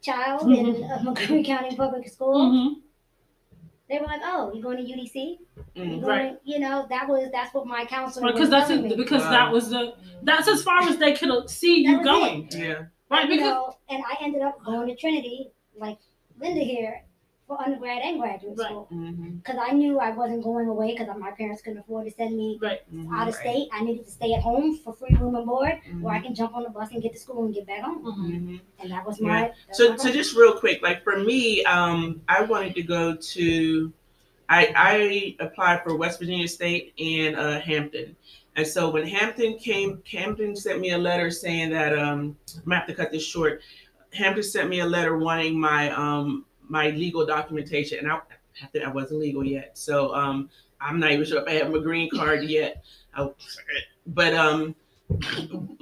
child 0.08 0.42
Mhm. 0.44 0.58
in 0.58 0.84
a 0.92 1.04
Montgomery 1.04 1.44
County 1.44 1.76
public 1.76 2.08
school, 2.08 2.38
Mhm. 2.52 2.82
They 3.90 4.00
were 4.00 4.06
like, 4.06 4.22
"Oh, 4.24 4.52
you 4.54 4.62
going 4.62 4.78
to 4.78 4.84
UDC? 4.84 5.38
You 5.76 5.84
Mm. 5.84 5.90
going? 6.02 6.04
Right. 6.08 6.38
You 6.44 6.60
know, 6.60 6.86
that 6.90 7.08
was 7.08 7.30
that's 7.32 7.54
what 7.54 7.66
my 7.68 7.86
counselor 7.86 8.26
Right, 8.26 8.34
was 8.34 8.40
because 8.42 8.50
that's 8.50 8.68
telling 8.68 8.86
it, 8.86 8.98
me. 8.98 9.04
because 9.04 9.24
Wow. 9.24 9.30
that 9.32 9.52
was 9.52 9.70
the 9.70 9.94
that's 10.24 10.48
as 10.48 10.64
far 10.64 10.82
as 10.82 10.98
they 10.98 11.14
could 11.14 11.50
see 11.50 11.86
you 11.86 11.98
was 12.00 12.06
going, 12.06 12.50
Yeah. 12.52 12.86
right? 13.10 13.24
you 13.30 13.36
Because 13.36 13.50
know, 13.54 13.76
and 13.90 14.04
I 14.04 14.18
ended 14.24 14.42
up 14.42 14.64
going 14.66 14.88
to 14.88 14.96
Trinity, 14.96 15.52
like 15.78 15.98
Linda 16.40 16.62
here, 16.62 17.04
for 17.48 17.60
undergrad 17.62 18.02
and 18.04 18.20
graduate 18.20 18.58
Right. 18.58 18.68
school, 18.68 18.88
because 18.90 19.58
I 19.58 19.72
knew 19.72 20.00
I 20.00 20.12
wasn't 20.12 20.44
going 20.44 20.68
away 20.68 20.92
because 20.98 21.08
my 21.18 21.32
parents 21.32 21.62
couldn't 21.62 21.80
afford 21.80 22.06
to 22.06 22.12
send 22.12 22.36
me 22.36 22.60
right, 22.62 22.82
Mhm. 22.94 23.08
out 23.14 23.30
of 23.30 23.36
Right. 23.36 23.42
state. 23.42 23.70
I 23.72 23.84
needed 23.86 24.06
to 24.06 24.12
stay 24.12 24.34
at 24.34 24.42
home 24.42 24.78
for 24.78 24.92
free 24.94 25.16
room 25.16 25.36
and 25.36 25.46
board, 25.46 25.80
where 26.02 26.14
I 26.14 26.20
Mhm. 26.20 26.24
can 26.24 26.36
jump 26.36 26.56
on 26.56 26.64
the 26.64 26.70
bus 26.70 26.92
and 26.92 27.02
get 27.02 27.14
to 27.14 27.20
school 27.20 27.46
and 27.46 27.54
get 27.54 27.66
back 27.66 27.82
home. 27.84 28.04
Mhm. 28.04 28.32
Mhm. 28.32 28.60
And 28.80 28.92
that 28.92 29.06
was 29.08 29.20
Yeah. 29.22 29.28
my. 29.28 29.42
that 29.44 29.54
was 29.70 29.78
So, 29.78 29.90
my 29.92 29.96
so 29.96 30.12
just 30.12 30.36
real 30.36 30.54
quick, 30.60 30.82
like 30.82 31.04
for 31.04 31.20
me, 31.20 31.64
um, 31.64 32.22
I 32.28 32.44
wanted 32.44 32.76
to 32.76 32.84
go 32.84 33.16
to, 33.16 33.94
I, 34.50 34.74
I 34.76 35.36
applied 35.44 35.84
for 35.84 35.96
West 35.96 36.20
Virginia 36.20 36.48
State 36.50 36.94
and 37.00 37.36
uh, 37.38 37.60
Hampton. 37.62 38.16
And 38.58 38.68
so 38.68 38.90
when 38.90 39.06
Hampton 39.08 39.58
came, 39.58 40.02
Hampton 40.12 40.56
sent 40.56 40.80
me 40.82 40.92
a 40.92 40.98
letter 40.98 41.32
saying 41.32 41.70
that, 41.70 41.98
um, 41.98 42.36
I'm 42.58 42.64
gonna 42.66 42.76
have 42.78 42.88
to 42.88 42.94
cut 42.94 43.12
this 43.12 43.26
short. 43.26 43.62
Hampton 44.14 44.44
sent 44.44 44.68
me 44.70 44.80
a 44.80 44.86
letter 44.86 45.18
wanting 45.18 45.58
my, 45.60 45.92
um, 45.92 46.44
my 46.70 46.90
legal 46.90 47.26
documentation 47.26 48.00
and 48.00 48.12
I, 48.12 48.20
I 48.76 48.80
I 48.86 48.90
wasn't 48.90 49.20
legal 49.20 49.44
yet. 49.44 49.78
So, 49.78 50.14
um, 50.14 50.50
I'm 50.80 51.00
not 51.00 51.12
even 51.12 51.26
sure 51.26 51.42
if 51.42 51.48
I 51.48 51.54
have 51.54 51.72
my 51.72 51.80
green 51.80 52.10
card 52.10 52.44
yet. 52.44 52.84
I, 53.14 53.30
but, 54.08 54.34
um, 54.34 54.76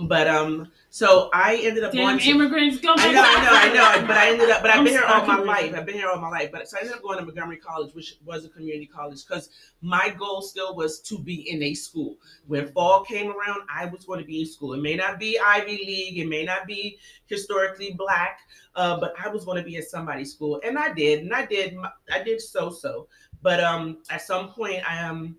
but, 0.07 0.27
um, 0.27 0.71
so 0.95 1.29
I 1.33 1.57
ended 1.57 1.83
up 1.83 1.91
damn 1.91 2.05
going 2.05 2.19
to, 2.19 2.29
immigrants 2.29 2.79
come. 2.79 2.95
I 2.97 3.11
know, 3.11 3.21
I 3.21 3.43
know, 3.73 3.83
I 3.83 3.99
know. 3.99 4.07
But 4.07 4.17
I 4.17 4.29
ended 4.29 4.49
up, 4.49 4.61
but 4.61 4.71
I've 4.71 4.77
I'm 4.77 4.85
been 4.85 4.93
here 4.93 5.03
all 5.03 5.25
my 5.25 5.39
life. 5.39 5.73
I've 5.75 5.85
been 5.85 5.95
here 5.95 6.07
all 6.07 6.21
my 6.21 6.29
life. 6.29 6.53
But 6.53 6.69
so 6.69 6.77
I 6.77 6.81
ended 6.83 6.95
up 6.95 7.03
going 7.03 7.17
to 7.19 7.25
Montgomery 7.25 7.57
College, 7.57 7.93
which 7.93 8.15
was 8.23 8.45
a 8.45 8.49
community 8.49 8.85
college, 8.85 9.25
because 9.27 9.49
my 9.81 10.15
goal 10.17 10.41
still 10.41 10.73
was 10.73 11.01
to 11.01 11.19
be 11.19 11.49
in 11.49 11.61
a 11.63 11.73
school. 11.73 12.15
When 12.47 12.69
fall 12.69 13.03
came 13.03 13.27
around, 13.27 13.63
I 13.69 13.87
was 13.87 14.05
going 14.05 14.21
to 14.21 14.25
be 14.25 14.39
in 14.39 14.45
school. 14.45 14.73
It 14.73 14.81
may 14.81 14.95
not 14.95 15.19
be 15.19 15.37
Ivy 15.37 15.71
League, 15.71 16.17
it 16.17 16.29
may 16.29 16.45
not 16.45 16.65
be 16.65 16.97
historically 17.25 17.91
black, 17.91 18.39
uh, 18.75 18.97
but 18.97 19.15
I 19.21 19.27
was 19.27 19.43
going 19.43 19.57
to 19.57 19.69
be 19.69 19.75
at 19.75 19.83
somebody's 19.83 20.31
school, 20.31 20.61
and 20.63 20.79
I 20.79 20.93
did, 20.93 21.23
and 21.23 21.33
I 21.33 21.45
did, 21.45 21.75
I 22.09 22.23
did 22.23 22.39
so 22.39 22.69
so. 22.69 23.07
But 23.41 23.61
um, 23.61 23.97
at 24.09 24.21
some 24.21 24.47
point, 24.49 24.81
I 24.89 25.03
um, 25.03 25.35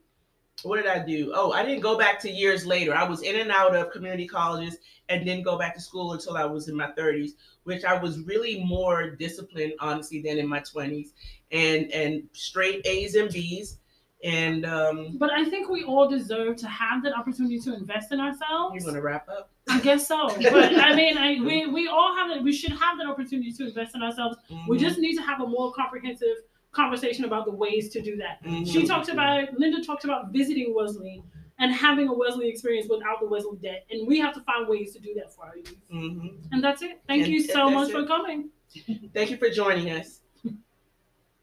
what 0.63 0.77
did 0.77 0.87
I 0.87 1.05
do? 1.05 1.33
Oh, 1.35 1.53
I 1.53 1.65
didn't 1.65 1.83
go 1.83 1.99
back 1.99 2.19
to 2.21 2.31
years 2.31 2.65
later. 2.67 2.95
I 2.95 3.05
was 3.09 3.23
in 3.23 3.37
and 3.37 3.51
out 3.51 3.77
of 3.77 3.91
community 3.91 4.27
colleges 4.27 4.79
and 5.09 5.25
didn't 5.25 5.45
go 5.45 5.59
back 5.59 5.75
to 5.75 5.81
school 5.81 6.13
until 6.15 6.37
I 6.37 6.45
was 6.45 6.69
in 6.69 6.75
my 6.77 6.91
30s, 6.93 7.33
which 7.65 7.85
I 7.85 7.99
was 7.99 8.21
really 8.21 8.65
more 8.65 9.11
disciplined, 9.11 9.75
honestly, 9.81 10.23
than 10.23 10.39
in 10.39 10.49
my 10.49 10.61
20s, 10.61 11.13
and 11.53 11.91
and 11.93 12.29
straight 12.33 12.87
A's 12.87 13.15
and 13.15 13.31
B's, 13.31 13.79
and 14.25 14.65
um, 14.65 15.19
But 15.19 15.31
I 15.31 15.45
think 15.45 15.69
we 15.69 15.85
all 15.85 16.09
deserve 16.09 16.57
to 16.57 16.69
have 16.69 17.03
that 17.05 17.13
opportunity 17.13 17.61
to 17.61 17.75
invest 17.75 18.11
in 18.13 18.21
ourselves. 18.21 18.75
you're 18.75 18.91
gonna 18.91 19.03
wrap 19.03 19.29
up. 19.29 19.51
I 19.69 19.79
guess 19.81 20.09
so. 20.09 20.29
But 20.51 20.75
I 20.75 20.95
mean, 20.95 21.19
I, 21.19 21.39
we 21.41 21.67
we 21.67 21.87
all 21.89 22.15
have 22.17 22.31
it. 22.31 22.43
We 22.43 22.53
should 22.53 22.73
have 22.73 22.99
that 22.99 23.07
opportunity 23.07 23.53
to 23.53 23.67
invest 23.69 23.95
in 23.95 24.03
ourselves. 24.03 24.39
We 24.67 24.79
Mhm, 24.79 24.81
just 24.81 24.99
need 24.99 25.17
to 25.17 25.23
have 25.23 25.41
a 25.43 25.47
more 25.47 25.73
comprehensive 25.73 26.37
conversation 26.77 27.25
about 27.25 27.45
the 27.47 27.51
ways 27.65 27.89
to 27.95 28.01
do 28.03 28.17
that. 28.17 28.43
mhm. 28.45 28.67
She 28.71 28.87
talked 28.87 29.09
about 29.09 29.43
it. 29.43 29.59
Linda 29.59 29.83
talked 29.83 30.05
about 30.05 30.33
visiting 30.33 30.75
Wesley 30.75 31.23
and 31.59 31.73
having 31.73 32.07
a 32.09 32.15
Wesley 32.15 32.49
experience 32.49 32.87
without 32.89 33.19
the 33.21 33.27
Wesley 33.27 33.57
debt, 33.63 33.87
and 33.91 34.07
we 34.07 34.19
have 34.21 34.35
to 34.35 34.41
find 34.43 34.69
ways 34.69 34.93
to 34.95 35.01
do 35.01 35.15
that 35.15 35.35
for 35.35 35.47
our 35.47 35.57
youth. 35.57 35.75
Mhm. 35.91 36.49
And 36.53 36.63
that's 36.63 36.83
it. 36.83 37.01
Thank 37.09 37.25
And 37.25 37.33
you 37.33 37.41
so 37.41 37.71
much 37.71 37.89
it. 37.89 37.93
for 37.93 38.05
coming. 38.07 38.51
Thank 39.15 39.31
you 39.31 39.39
for 39.39 39.49
joining 39.49 39.91
us. 39.91 40.21